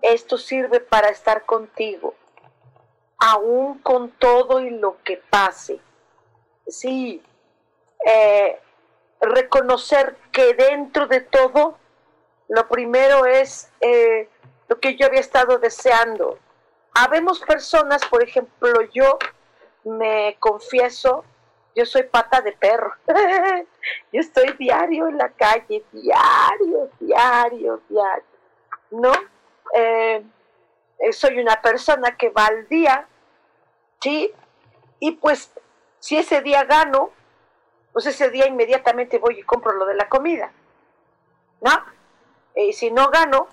[0.00, 2.14] esto sirve para estar contigo,
[3.18, 5.80] aún con todo y lo que pase.
[6.66, 7.22] Sí,
[8.06, 8.58] eh,
[9.20, 11.78] reconocer que dentro de todo,
[12.48, 14.28] lo primero es eh,
[14.68, 16.38] lo que yo había estado deseando.
[16.94, 19.18] Habemos personas, por ejemplo, yo
[19.84, 21.24] me confieso,
[21.74, 22.94] yo soy pata de perro.
[24.12, 28.24] yo estoy diario en la calle, diario, diario, diario.
[28.90, 29.12] ¿No?
[29.74, 30.24] Eh,
[31.12, 33.06] soy una persona que va al día,
[34.00, 34.32] ¿sí?
[35.00, 35.50] Y pues
[36.04, 37.12] si ese día gano,
[37.94, 40.52] pues ese día inmediatamente voy y compro lo de la comida,
[41.62, 41.70] ¿no?
[42.54, 43.48] Y si no gano,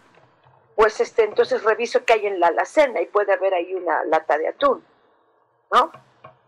[0.76, 4.38] pues este, entonces reviso qué hay en la alacena y puede haber ahí una lata
[4.38, 4.84] de atún,
[5.72, 5.94] ¿no?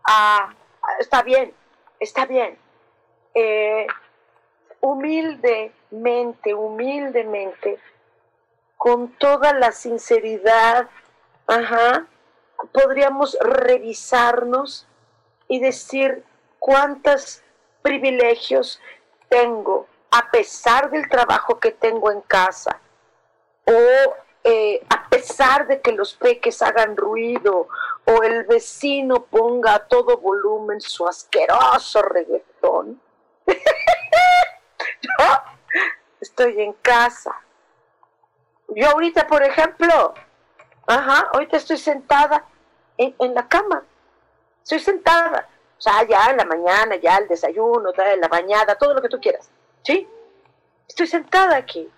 [0.06, 0.54] Ah,
[0.98, 1.54] está bien,
[1.98, 2.58] está bien.
[3.32, 3.86] Eh,
[4.80, 7.78] humildemente, humildemente,
[8.76, 10.90] con toda la sinceridad,
[11.46, 12.06] ajá,
[12.74, 14.86] podríamos revisarnos
[15.48, 16.24] y decir
[16.58, 17.42] cuántos
[17.82, 18.80] privilegios
[19.28, 22.80] tengo a pesar del trabajo que tengo en casa
[23.66, 24.14] o
[24.44, 27.68] eh, a pesar de que los peques hagan ruido
[28.04, 33.00] o el vecino ponga a todo volumen su asqueroso reggaetón.
[33.46, 35.42] Yo
[36.20, 37.44] estoy en casa
[38.68, 40.14] yo ahorita, por ejemplo,
[40.86, 42.44] ajá, ahorita estoy sentada
[42.96, 43.84] en, la cama.
[44.64, 45.48] Estoy sentada.
[45.78, 49.20] O sea, ya en la mañana, ya el desayuno, la bañada, todo lo que tú
[49.20, 49.50] quieras.
[49.82, 50.08] ¿Sí?
[50.88, 51.90] Estoy sentada aquí.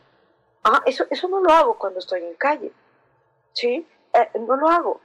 [0.65, 2.73] Ah, eso, eso no lo hago cuando estoy en calle.
[3.53, 3.87] ¿Sí?
[4.13, 5.01] Eh, no lo hago.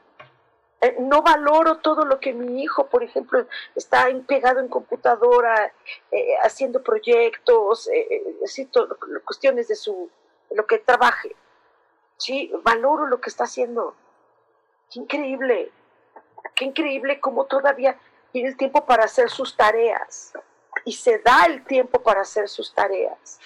[0.81, 3.45] Eh, no valoro todo lo que mi hijo, por ejemplo,
[3.75, 5.71] está pegado en computadora,
[6.09, 7.87] eh, haciendo proyectos,
[9.23, 10.09] cuestiones de su,
[10.49, 11.35] lo que trabaje.
[12.17, 13.93] Sí, valoro lo que está haciendo.
[14.93, 15.71] Increíble.
[16.55, 17.97] Qué increíble cómo todavía
[18.31, 20.33] tiene el tiempo para hacer sus tareas.
[20.85, 23.39] Y se da el tiempo para hacer sus tareas.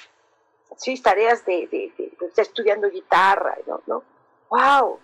[0.77, 3.81] Sí, tareas de, de, de, estudiando guitarra, ¿no?
[3.87, 4.03] ¿no?
[4.49, 4.99] ¡Wow!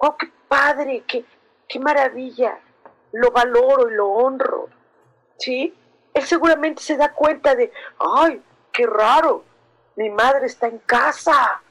[0.00, 1.04] ¡Wow, qué padre!
[1.06, 1.24] Qué,
[1.68, 2.58] ¡Qué maravilla!
[3.12, 4.68] Lo valoro y lo honro.
[5.38, 5.74] ¿Sí?
[6.12, 9.44] Él seguramente se da cuenta de, ¡ay, qué raro!
[9.96, 11.62] Mi madre está en casa.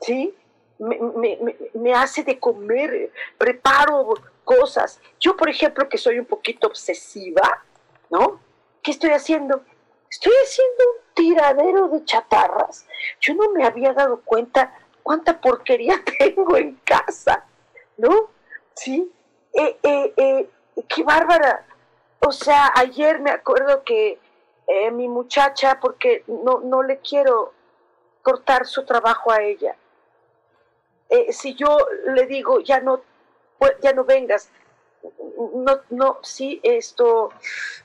[0.00, 0.36] ¿Sí?
[0.80, 4.14] me, hace de comer, preparo
[4.50, 5.00] cosas.
[5.20, 7.62] Yo, por ejemplo, que soy un poquito obsesiva,
[8.10, 8.40] ¿no?
[8.82, 9.62] ¿Qué estoy haciendo?
[10.10, 12.84] Estoy haciendo un tiradero de chatarras.
[13.20, 14.74] Yo no me había dado cuenta
[15.04, 17.44] cuánta porquería tengo en casa,
[17.96, 18.30] ¿no?
[18.74, 19.12] ¿sí?
[19.52, 20.48] Eh, eh, eh,
[20.88, 21.64] qué bárbara.
[22.18, 24.18] O sea, ayer me acuerdo que
[24.92, 27.52] mi muchacha, porque no, no le quiero
[28.22, 29.74] cortar su trabajo a ella.
[31.30, 31.76] si yo
[32.14, 33.00] le digo, ya no,
[33.82, 34.50] ya no vengas,
[35.54, 37.30] no, no, sí, esto,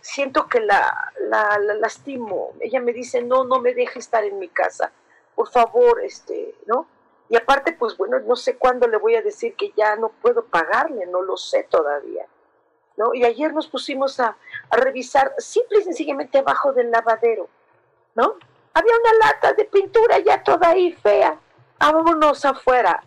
[0.02, 2.54] siento que la, la, la, lastimo.
[2.60, 4.92] Ella me dice, no, no me deje estar en mi casa,
[5.34, 6.88] por favor, este, ¿no?
[7.30, 10.46] Y aparte, pues bueno, no sé cuándo le voy a decir que ya no puedo
[10.46, 12.28] pagarle, no lo sé todavía.
[12.98, 13.14] ¿no?
[13.14, 14.38] Y ayer nos pusimos a,
[14.70, 17.50] a revisar simple y sencillamente abajo del lavadero,
[18.14, 18.36] ¿no?
[18.74, 21.40] Había una lata de pintura ya toda ahí fea.
[21.80, 23.04] Vámonos afuera,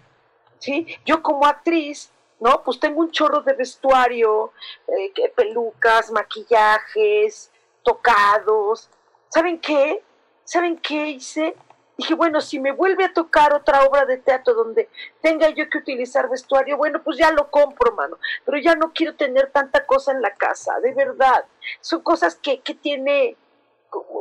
[0.58, 0.86] ¿sí?
[1.04, 2.10] Yo como actriz,
[2.40, 2.62] ¿no?
[2.62, 4.52] Pues tengo un chorro de vestuario,
[4.86, 7.50] eh, pelucas, maquillajes,
[7.82, 8.88] tocados.
[9.28, 10.02] ¿Saben qué?
[10.44, 11.54] ¿Saben qué hice?
[11.96, 14.88] Dije, bueno, si me vuelve a tocar otra obra de teatro donde
[15.20, 18.18] tenga yo que utilizar vestuario, bueno, pues ya lo compro, mano.
[18.44, 21.44] Pero ya no quiero tener tanta cosa en la casa, de verdad.
[21.80, 23.36] Son cosas que, que tiene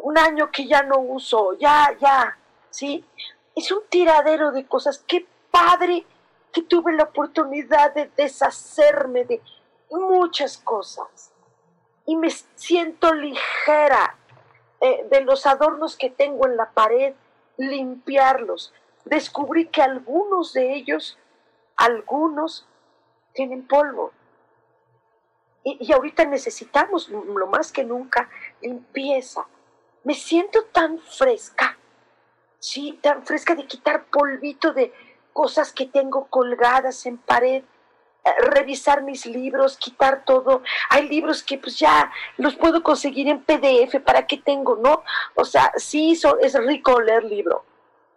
[0.04, 2.38] un año que ya no uso, ya, ya,
[2.72, 3.06] ¿sí?
[3.56, 5.04] Es un tiradero de cosas.
[5.08, 6.04] Qué padre
[6.64, 9.42] tuve la oportunidad de deshacerme de
[9.90, 11.32] muchas cosas.
[12.06, 14.18] Y me siento ligera
[14.80, 17.14] eh, de los adornos que tengo en la pared
[17.58, 18.74] limpiarlos.
[19.06, 21.18] Descubrí que algunos de ellos,
[21.76, 22.68] algunos,
[23.34, 24.12] tienen polvo.
[25.64, 28.30] Y, ahorita necesitamos, lo más que nunca,
[28.62, 29.46] limpieza.
[30.04, 31.78] Me siento tan fresca,
[32.60, 34.94] sí, tan fresca de quitar polvito de
[35.38, 37.62] cosas que tengo colgadas en pared
[38.26, 40.64] eh, revisar mis libros, quitar todo.
[40.90, 45.04] Hay libros que pues ya los puedo conseguir en PDF, ¿para qué tengo, no?
[45.36, 47.64] O sea, sí, es rico leer libro.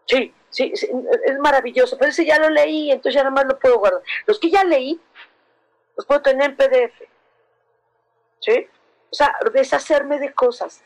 [0.06, 3.78] Sí, sí, es maravilloso, pero ese ya lo leí, entonces ya nada más lo puedo
[3.78, 4.02] guardar.
[4.24, 4.98] Los que ya leí,
[5.98, 7.02] los puedo tener en PDF.
[8.40, 8.66] ¿Sí?
[9.10, 10.82] O sea, deshacerme de cosas.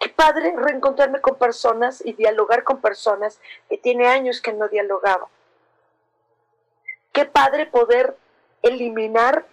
[0.00, 5.28] Qué padre reencontrarme con personas y dialogar con personas que tiene años que no dialogaba.
[7.18, 8.16] Qué padre poder
[8.62, 9.44] eliminar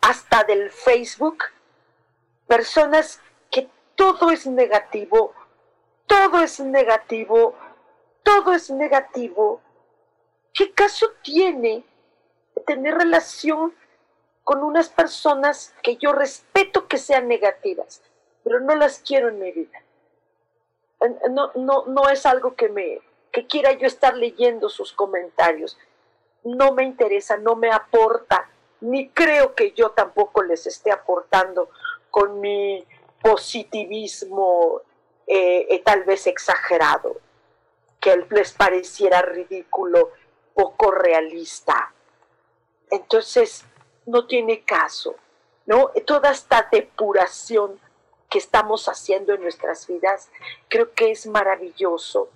[0.00, 1.42] hasta del Facebook
[2.46, 3.20] personas
[3.50, 5.34] que todo es negativo,
[6.06, 7.56] todo es negativo,
[8.22, 9.60] todo es negativo.
[10.54, 11.82] ¿Qué caso tiene
[12.64, 13.74] tener relación
[14.44, 18.02] con unas personas que yo respeto que sean negativas,
[18.44, 19.82] pero no las quiero en mi vida?
[21.28, 23.00] No, no, no es algo que me
[23.32, 25.76] que quiera yo estar leyendo sus comentarios
[26.44, 28.48] no me interesa, no me aporta,
[28.80, 31.68] ni creo que yo tampoco les esté aportando
[32.10, 32.84] con mi
[33.22, 34.82] positivismo
[35.26, 37.18] eh, eh, tal vez exagerado,
[38.00, 40.10] que les pareciera ridículo,
[40.54, 41.92] poco realista.
[42.90, 43.64] Entonces,
[44.06, 45.14] no tiene caso,
[45.66, 45.90] ¿no?
[46.06, 47.78] Toda esta depuración
[48.28, 50.30] que estamos haciendo en nuestras vidas,
[50.68, 52.28] creo que es maravilloso,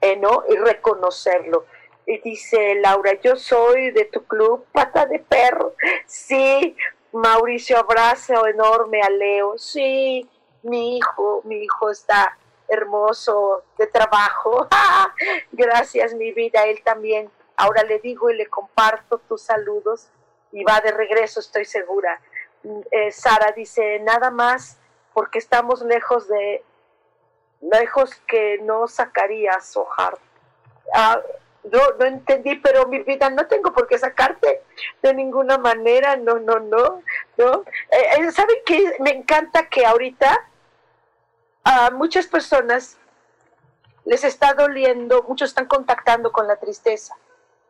[0.00, 0.16] ¿eh?
[0.16, 0.44] ¿no?
[0.48, 1.66] Y reconocerlo.
[2.06, 5.74] Y dice Laura, yo soy de tu club, pata de perro.
[6.06, 6.76] Sí,
[7.12, 9.56] Mauricio, abrazo enorme a Leo.
[9.56, 10.28] Sí,
[10.62, 12.36] mi hijo, mi hijo está
[12.68, 14.68] hermoso de trabajo.
[15.52, 17.30] Gracias, mi vida, él también.
[17.56, 20.08] Ahora le digo y le comparto tus saludos
[20.52, 22.20] y va de regreso, estoy segura.
[22.90, 24.78] Eh, Sara dice, nada más
[25.12, 26.64] porque estamos lejos de,
[27.60, 30.18] lejos que no sacarías, Ojar.
[30.92, 31.20] Ah,
[31.64, 34.62] no, no entendí, pero mi vida no tengo por qué sacarte
[35.02, 37.02] de ninguna manera, no, no, no,
[37.38, 37.64] no.
[37.90, 38.96] Eh, eh, ¿Saben qué?
[39.00, 40.46] Me encanta que ahorita
[41.64, 42.98] a muchas personas
[44.04, 47.16] les está doliendo, muchos están contactando con la tristeza.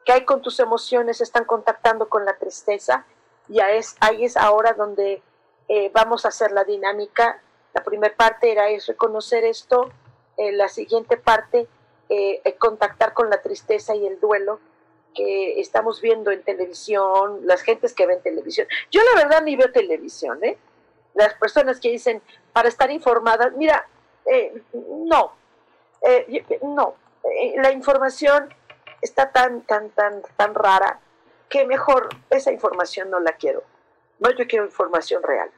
[0.04, 1.20] ¿Qué hay con tus emociones?
[1.20, 3.06] Están contactando con la tristeza
[3.48, 5.22] y es, ahí es ahora donde
[5.68, 7.40] eh, vamos a hacer la dinámica.
[7.72, 9.90] La primera parte era es reconocer esto,
[10.36, 11.68] la siguiente parte
[12.08, 14.60] eh, eh, contactar con la tristeza y el duelo
[15.14, 18.66] que estamos viendo en televisión, las gentes que ven televisión.
[18.90, 20.58] Yo la verdad ni veo televisión, ¿eh?
[21.14, 22.20] Las personas que dicen
[22.52, 23.86] para estar informadas, mira,
[24.26, 25.32] eh, no,
[26.62, 26.94] no,
[27.56, 28.52] la información
[29.00, 31.00] está tan, tan, tan, tan rara
[31.48, 33.62] que mejor esa información no la quiero.
[34.18, 35.50] No, yo quiero información real.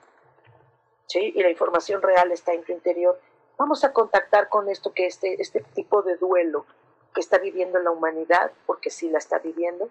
[1.07, 1.33] ¿Sí?
[1.35, 3.19] Y la información real está en tu interior
[3.59, 6.67] vamos a contactar con esto que este, este tipo de duelo
[7.15, 9.89] que está viviendo la humanidad, porque sí la está viviendo,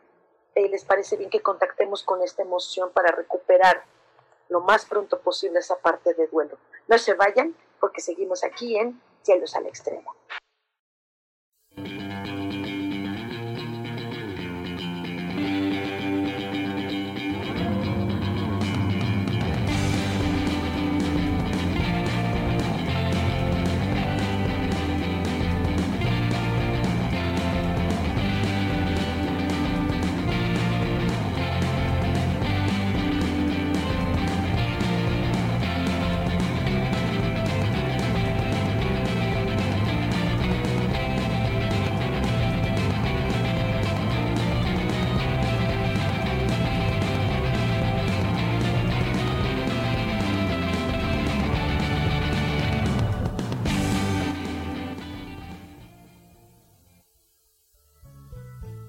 [0.53, 3.83] eh, les parece bien que contactemos con esta emoción para recuperar
[4.49, 6.57] lo más pronto posible esa parte de duelo.
[6.87, 10.15] No se vayan porque seguimos aquí en Cielos al Extremo.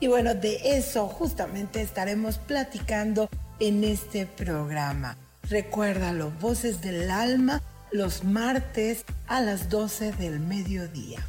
[0.00, 3.28] y bueno, de eso justamente estaremos platicando
[3.58, 5.18] en este programa.
[5.42, 7.60] Recuérdalo, Voces del Alma,
[7.92, 11.20] los martes a las 12 del mediodía.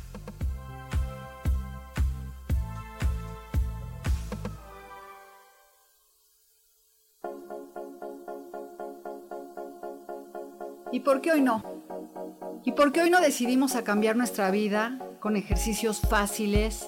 [10.93, 11.63] ¿Y por qué hoy no?
[12.63, 16.87] ¿Y por qué hoy no decidimos a cambiar nuestra vida con ejercicios fáciles,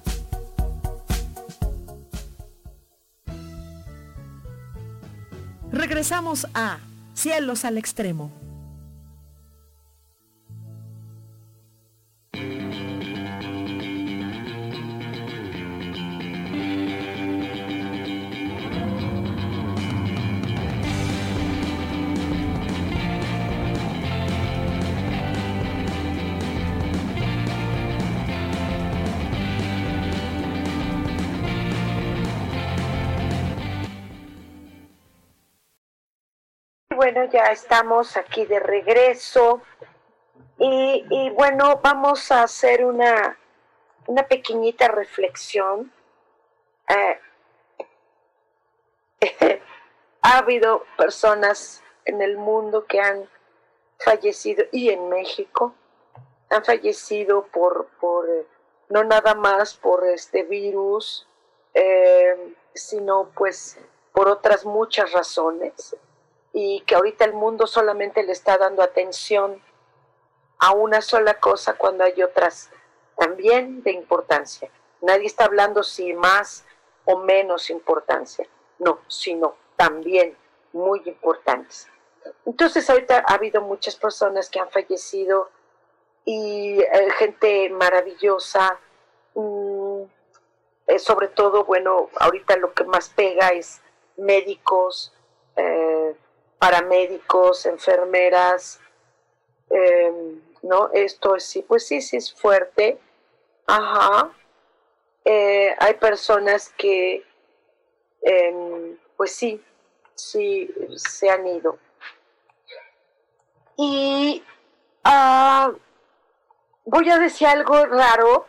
[5.91, 6.77] Regresamos a
[7.15, 8.31] Cielos al Extremo.
[37.13, 39.61] Bueno, ya estamos aquí de regreso
[40.57, 43.37] y, bueno, vamos a hacer una,
[44.07, 45.91] una pequeñita reflexión.
[46.87, 47.19] Eh,
[50.21, 53.27] ha habido personas en el mundo que han
[53.99, 55.75] fallecido y en México
[56.49, 58.25] han fallecido por, por
[58.87, 61.27] no nada más por este virus,
[61.73, 63.77] eh, sino pues
[64.13, 65.95] por otras muchas razones
[66.53, 69.61] y que ahorita el mundo solamente le está dando atención
[70.59, 72.69] a una sola cosa cuando hay otras
[73.17, 74.69] también de importancia.
[75.01, 76.65] Nadie está hablando si más
[77.05, 78.47] o menos importancia,
[78.79, 80.35] no, sino también
[80.73, 81.87] muy importantes.
[82.45, 85.49] Entonces ahorita ha habido muchas personas que han fallecido
[86.25, 88.79] y eh, gente maravillosa,
[89.33, 90.03] mm,
[90.87, 93.81] eh, sobre todo, bueno, ahorita lo que más pega es
[94.17, 95.13] médicos,
[95.55, 96.15] eh,
[96.61, 98.79] paramédicos, enfermeras,
[99.71, 100.91] em, ¿no?
[100.93, 102.99] Esto sí, pues sí, sí es fuerte.
[103.65, 104.31] Ajá.
[105.25, 107.25] Eh, hay personas que,
[108.21, 109.59] em, pues sí,
[110.13, 111.79] sí, se han ido.
[113.75, 114.43] Y
[115.03, 115.71] ah,
[116.85, 118.45] voy a decir algo raro,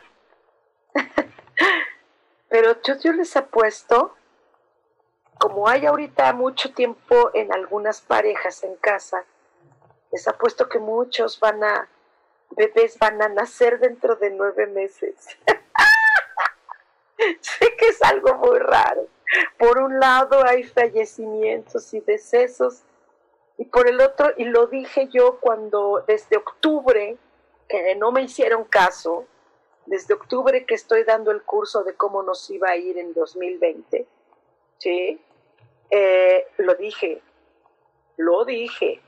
[2.51, 4.15] pero yo, yo les apuesto
[5.43, 9.25] como hay ahorita mucho tiempo en algunas parejas en casa,
[10.13, 11.89] les apuesto que muchos van a,
[12.51, 15.17] bebés van a nacer dentro de nueve meses.
[17.41, 19.09] sé que es algo muy raro.
[19.59, 22.83] Por un lado hay fallecimientos y decesos,
[23.59, 27.17] y por el otro, y lo dije yo cuando desde octubre,
[27.69, 29.27] que no me hicieron caso,
[29.87, 34.07] desde octubre que estoy dando el curso de cómo nos iba a ir en 2020,
[34.79, 35.21] ¿sí?
[35.95, 37.21] Eh, lo dije,
[38.17, 39.03] lo dije.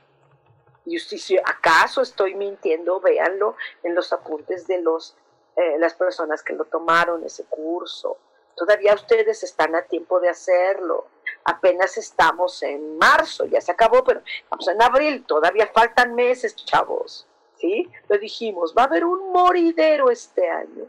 [0.85, 5.17] Y si acaso estoy mintiendo, véanlo en los apuntes de los,
[5.55, 8.19] eh, las personas que lo tomaron ese curso.
[8.55, 11.07] Todavía ustedes están a tiempo de hacerlo.
[11.43, 17.27] Apenas estamos en marzo, ya se acabó, pero estamos en abril, todavía faltan meses, chavos.
[17.57, 17.89] ¿Sí?
[18.09, 20.85] Lo dijimos, va a haber un moridero este año.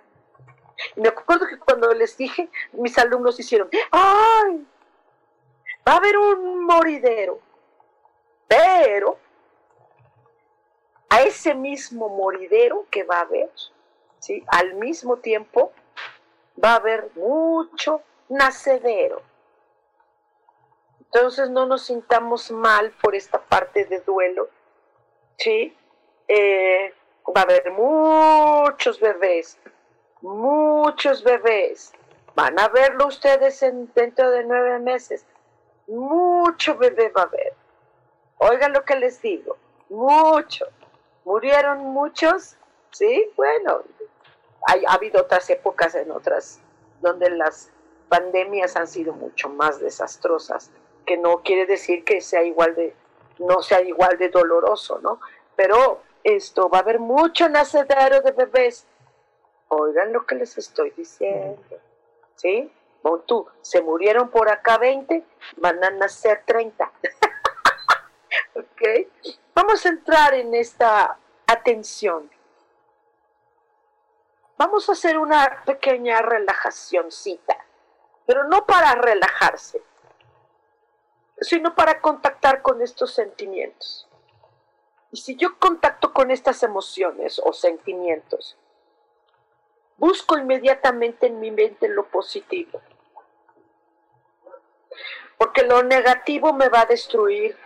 [0.94, 4.66] Y me acuerdo que cuando les dije, mis alumnos hicieron, ¡ay!
[5.86, 7.40] Va a haber un moridero.
[8.48, 9.18] Pero
[11.08, 13.50] a ese mismo moridero que va a haber,
[14.18, 14.44] ¿sí?
[14.48, 15.72] al mismo tiempo
[16.62, 19.22] va a haber mucho nacedero.
[21.00, 24.48] Entonces no nos sintamos mal por esta parte de duelo,
[25.38, 25.74] ¿sí?
[26.28, 26.92] Eh,
[27.34, 29.58] va a haber muchos bebés,
[30.20, 31.92] muchos bebés.
[32.34, 35.24] Van a verlo ustedes en, dentro de nueve meses.
[35.86, 37.54] Mucho bebé va a haber.
[38.38, 39.56] Oigan lo que les digo,
[39.88, 40.66] mucho.
[41.24, 42.56] ¿Murieron muchos?
[42.90, 43.82] Sí, bueno,
[44.66, 46.60] hay, ha habido otras épocas en otras
[47.00, 47.70] donde las
[48.08, 50.70] pandemias han sido mucho más desastrosas,
[51.04, 52.94] que no quiere decir que sea igual de,
[53.38, 55.20] no sea igual de doloroso, ¿no?
[55.56, 58.86] Pero esto, va a haber mucho nacedero de bebés.
[59.68, 61.62] Oigan lo que les estoy diciendo,
[62.36, 62.70] ¿sí?
[63.08, 65.24] O tú, se murieron por acá 20,
[65.58, 66.90] van a nacer 30.
[68.56, 68.82] ¿Ok?
[69.54, 72.28] Vamos a entrar en esta atención.
[74.58, 77.56] Vamos a hacer una pequeña relajacióncita,
[78.26, 79.80] pero no para relajarse,
[81.40, 84.08] sino para contactar con estos sentimientos.
[85.12, 88.56] Y si yo contacto con estas emociones o sentimientos,
[89.96, 92.80] busco inmediatamente en mi mente lo positivo.
[95.38, 97.56] Porque lo negativo me va a destruir,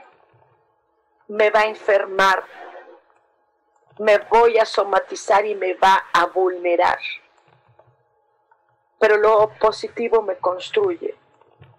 [1.28, 2.44] me va a enfermar,
[3.98, 6.98] me voy a somatizar y me va a vulnerar.
[8.98, 11.14] Pero lo positivo me construye.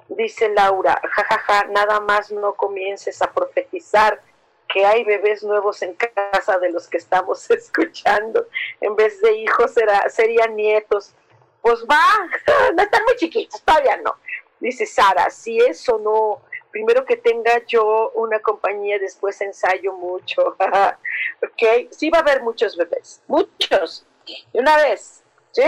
[0.07, 4.21] Dice Laura, jajaja, nada más no comiences a profetizar
[4.67, 8.47] que hay bebés nuevos en casa de los que estamos escuchando.
[8.79, 11.13] En vez de hijos será, serían nietos.
[11.61, 12.01] Pues va,
[12.75, 14.15] no están muy chiquitos, todavía no.
[14.61, 16.41] Dice Sara, si eso no
[16.71, 20.55] primero que tenga yo una compañía, después ensayo mucho.
[21.43, 24.05] ok, sí va a haber muchos bebés, muchos.
[24.25, 25.63] Y una vez, ¿sí?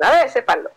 [0.00, 0.70] Una vez, sépanlo.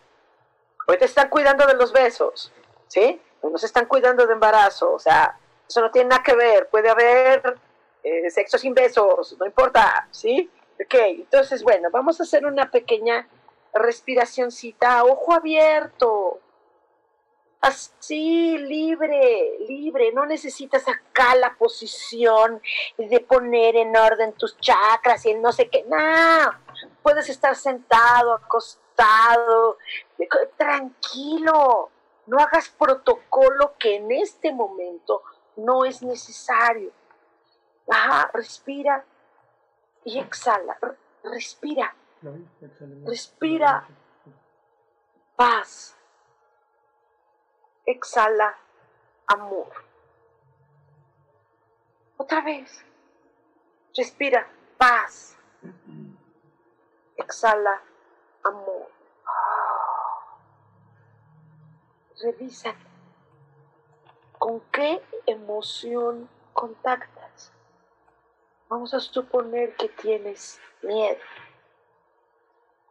[1.00, 2.54] Te están cuidando de los besos,
[2.88, 3.20] ¿sí?
[3.42, 5.38] no se están cuidando de embarazo, o sea,
[5.68, 6.68] eso no tiene nada que ver.
[6.70, 7.58] Puede haber
[8.04, 10.50] eh, sexo sin besos, no importa, ¿sí?
[10.80, 13.28] Ok, entonces, bueno, vamos a hacer una pequeña
[13.74, 16.40] respiracióncita, ojo abierto,
[17.62, 22.62] así, libre, libre, no necesitas acá la posición
[22.98, 26.52] de poner en orden tus chakras y no sé qué, no,
[27.02, 29.78] puedes estar sentado, acostado,
[30.58, 31.90] tranquilo,
[32.28, 35.22] no hagas protocolo que en este momento
[35.58, 36.92] no es necesario.
[37.88, 39.06] Ajá, respira
[40.04, 40.78] y exhala,
[41.24, 41.96] respira,
[43.06, 43.88] respira,
[45.36, 45.96] paz
[47.86, 48.58] exhala
[49.28, 49.68] amor.
[52.18, 52.84] Otra vez.
[53.96, 55.38] Respira paz.
[57.18, 57.82] Exhala
[58.44, 58.90] amor.
[62.22, 62.76] Revisa
[64.40, 67.52] con qué emoción contactas.
[68.70, 71.20] Vamos a suponer que tienes miedo.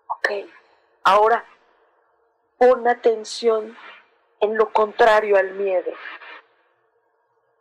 [0.06, 0.30] Ok,
[1.02, 1.44] ahora
[2.58, 3.76] pon atención
[4.44, 5.90] en lo contrario al miedo.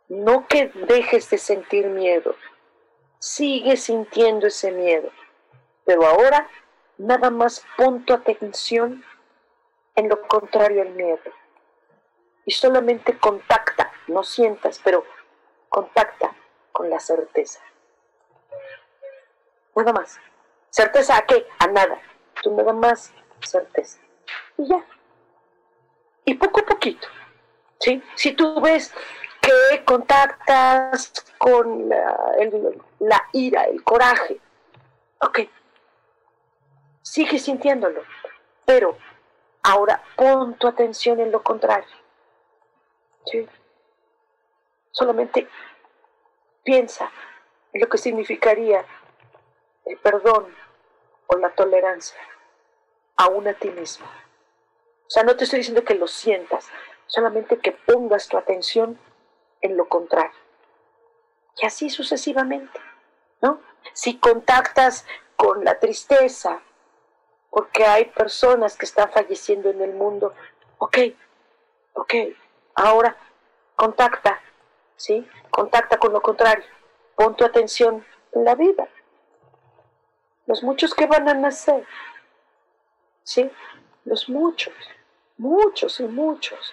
[0.08, 2.36] No que dejes de sentir miedo,
[3.18, 5.10] sigue sintiendo ese miedo,
[5.86, 6.46] pero ahora
[6.98, 9.02] nada más pon tu atención
[9.94, 11.32] en lo contrario al miedo.
[12.44, 15.06] Y solamente contacta, no sientas, pero
[15.70, 16.36] contacta
[16.70, 17.60] con la certeza.
[19.74, 20.20] Nada más.
[20.68, 21.46] ¿Certeza a qué?
[21.58, 21.98] A nada.
[22.42, 23.98] Tú nada más certeza.
[24.58, 24.84] Y ya
[26.24, 27.06] y poco a poquito.
[27.80, 28.02] ¿sí?
[28.14, 28.92] Si tú ves
[29.40, 34.40] que contactas con la, ira, el coraje,
[35.20, 35.40] ok,
[37.02, 38.02] sigue sintiéndolo,
[38.64, 38.96] pero
[39.62, 41.94] ahora pon tu atención en lo contrario.
[43.26, 43.46] ¿sí?
[44.90, 45.48] Solamente
[46.62, 47.10] piensa
[47.72, 48.84] en lo que significaría
[49.84, 50.46] el perdón
[51.26, 52.18] o la tolerancia.
[53.16, 54.06] aún a ti mismo.
[55.14, 56.66] O sea, no te estoy diciendo que lo sientas,
[57.06, 58.98] solamente que pongas tu atención
[59.60, 60.36] en lo contrario.
[61.56, 62.80] Y así sucesivamente,
[63.40, 63.60] ¿no?
[63.92, 65.06] Si contactas
[65.36, 66.62] con la tristeza,
[67.48, 70.34] porque hay personas que están falleciendo en el mundo,
[70.78, 70.98] ok,
[71.92, 72.14] ok,
[72.74, 73.16] ahora
[73.76, 74.40] contacta,
[74.96, 75.24] ¿sí?
[75.48, 76.64] Contacta con lo contrario,
[77.14, 78.88] pon tu atención en la vida.
[80.46, 81.86] Los muchos que van a nacer,
[83.22, 83.48] ¿sí?
[84.04, 84.74] Los muchos,
[85.36, 86.72] muchos y muchos.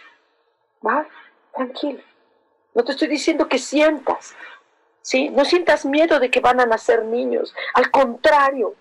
[0.85, 1.07] ¿Va?
[1.53, 2.01] Tranquilo.
[2.73, 4.33] No te estoy diciendo que sientas,
[5.01, 5.29] ¿sí?
[5.29, 7.53] No sientas miedo de que van a nacer niños.
[7.73, 8.75] Al contrario,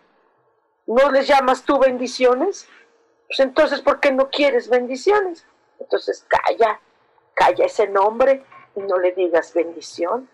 [0.86, 2.68] ¿no les llamas tú bendiciones?
[3.26, 5.44] Pues entonces, ¿por qué no quieres bendiciones?
[5.78, 6.80] Entonces, calla,
[7.34, 8.44] calla ese nombre
[8.76, 10.28] y no le digas bendición.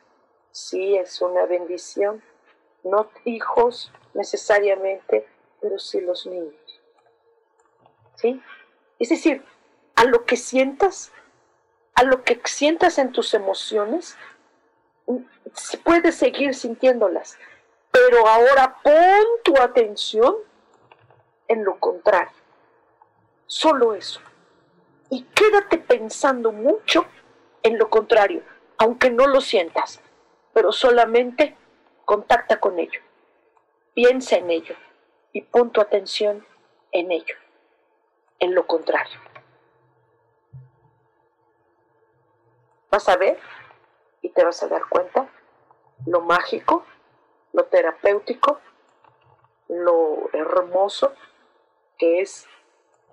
[0.51, 2.23] Sí, es una bendición.
[2.85, 5.27] No hijos necesariamente,
[5.61, 6.83] pero sí los niños.
[8.17, 8.43] ¿Sí?
[8.99, 9.45] Es decir,
[9.95, 11.13] a lo que sientas,
[11.95, 14.17] a lo que sientas en tus emociones,
[15.85, 17.39] puedes seguir sintiéndolas,
[17.91, 20.37] pero ahora pon tu atención
[21.49, 22.37] en lo contrario.
[23.47, 24.21] Solo eso.
[25.09, 27.07] Y quédate pensando mucho
[27.63, 28.43] en lo contrario,
[28.79, 30.01] aunque no lo sientas,
[30.53, 31.57] pero solamente
[32.05, 33.01] contacta con ello.
[33.95, 34.75] Piensa en ello
[35.33, 36.45] y pon tu atención
[36.93, 37.37] en ello,
[38.39, 39.19] en lo contrario.
[42.91, 43.39] Vas a ver
[44.23, 45.29] y te vas a dar cuenta
[46.07, 46.85] lo mágico,
[47.53, 48.61] lo terapéutico,
[49.69, 51.13] lo hermoso
[51.99, 52.47] que es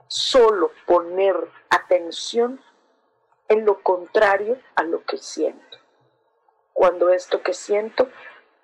[0.07, 2.61] solo poner atención
[3.47, 5.77] en lo contrario a lo que siento.
[6.73, 8.09] Cuando esto que siento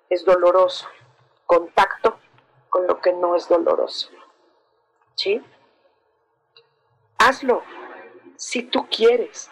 [0.08, 0.86] es doloroso,
[1.46, 2.18] contacto
[2.68, 4.10] con lo que no es doloroso.
[5.16, 5.42] ¿Sí?
[7.20, 7.62] Hazlo
[8.36, 9.50] si tú quieres.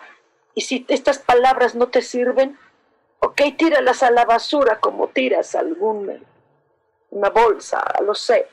[0.55, 2.59] Y si estas palabras no te sirven,
[3.21, 6.19] ok, tíralas a la basura como tiras alguna
[7.11, 8.49] una bolsa, lo sé.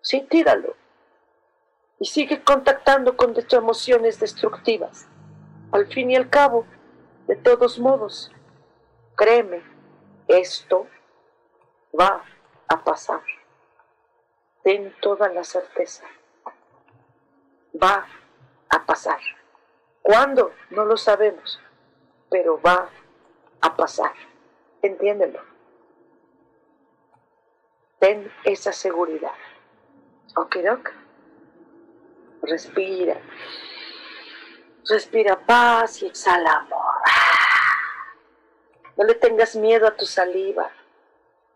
[0.00, 0.76] Sí, tíralo.
[1.98, 5.06] Y sigue contactando con tus emociones destructivas.
[5.72, 6.66] Al fin y al cabo,
[7.26, 8.30] de todos modos,
[9.16, 9.62] créeme,
[10.28, 10.86] esto
[11.98, 12.22] va
[12.68, 13.22] a pasar.
[14.62, 16.04] Ten toda la certeza.
[17.82, 18.06] Va
[18.70, 19.20] a pasar.
[20.02, 20.52] ¿Cuándo?
[20.70, 21.60] No lo sabemos,
[22.30, 22.88] pero va
[23.60, 24.12] a pasar.
[24.82, 25.40] Entiéndelo.
[27.98, 29.32] Ten esa seguridad.
[30.36, 30.92] ¿Ok, Doc?
[32.42, 33.18] Respira.
[34.86, 36.94] Respira paz y exhala amor.
[38.96, 40.70] No le tengas miedo a tu saliva.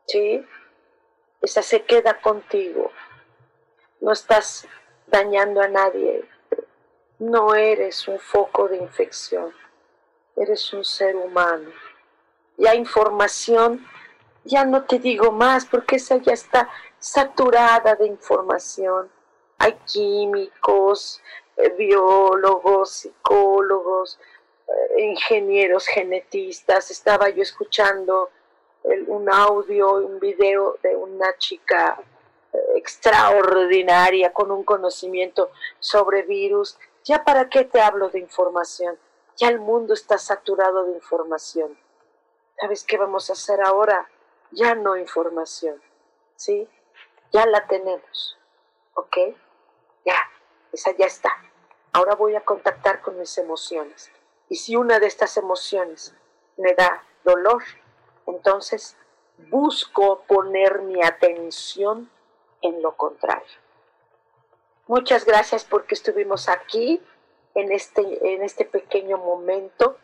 [0.07, 0.43] ¿Sí?
[1.43, 2.91] Esa se queda contigo.
[4.01, 4.67] No estás
[5.07, 6.27] dañando a nadie.
[7.19, 9.53] No eres un foco de infección.
[10.37, 11.71] Eres un ser humano.
[12.57, 13.85] Ya información,
[14.45, 19.11] ya no te digo más porque esa ya está saturada de información.
[19.59, 21.21] Hay químicos,
[21.57, 24.19] eh, biólogos, psicólogos,
[24.69, 26.91] eh, ingenieros genetistas.
[26.91, 28.31] Estaba yo escuchando
[29.09, 32.01] un audio, un video de una chica
[32.53, 35.51] eh, extraordinaria con un conocimiento
[35.81, 36.79] sobre virus.
[37.05, 38.99] Ya para qué te hablo de información?
[39.37, 41.79] Ya el mundo está saturado de información.
[42.61, 44.09] ¿Sabes qué vamos a hacer ahora?
[44.51, 45.81] Ya no información,
[46.37, 46.69] ¿sí?
[47.33, 48.39] Ya la tenemos,
[48.95, 49.17] ¿ok?
[50.05, 50.17] Ya,
[50.73, 51.31] esa ya está.
[51.93, 54.11] Ahora voy a contactar con mis emociones.
[54.49, 56.15] Y si una de estas emociones
[56.57, 57.63] me da dolor,
[58.27, 58.97] entonces
[59.51, 62.11] busco poner mi atención
[62.63, 63.57] en lo contrario.
[64.89, 66.99] Muchas gracias porque estuvimos aquí
[67.55, 69.99] en este, en este pequeño momento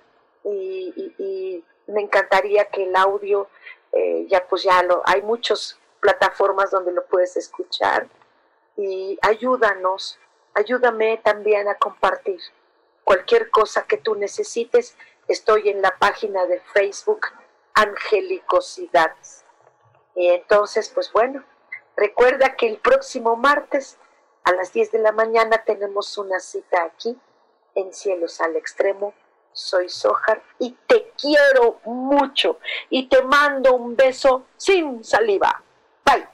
[0.45, 3.47] y, me encantaría que el audio,
[3.93, 8.09] eh, ya pues ya lo, hay muchas plataformas donde lo puedes escuchar
[8.75, 10.19] y ayúdanos,
[10.55, 12.41] ayúdame también a compartir
[13.05, 14.97] cualquier cosa que tú necesites.
[15.29, 17.27] Estoy en la página de Facebook
[17.75, 19.45] Angelicosidades.
[20.15, 21.45] Y entonces, pues bueno,
[21.97, 23.99] recuerda que el próximo martes
[24.45, 27.19] a las 10 de la mañana tenemos una cita aquí
[27.75, 29.15] en Cielos al Extremo.
[29.53, 32.59] Soy Sojar y te quiero mucho
[32.91, 35.63] y te mando un beso sin saliva.
[36.05, 36.34] Bye.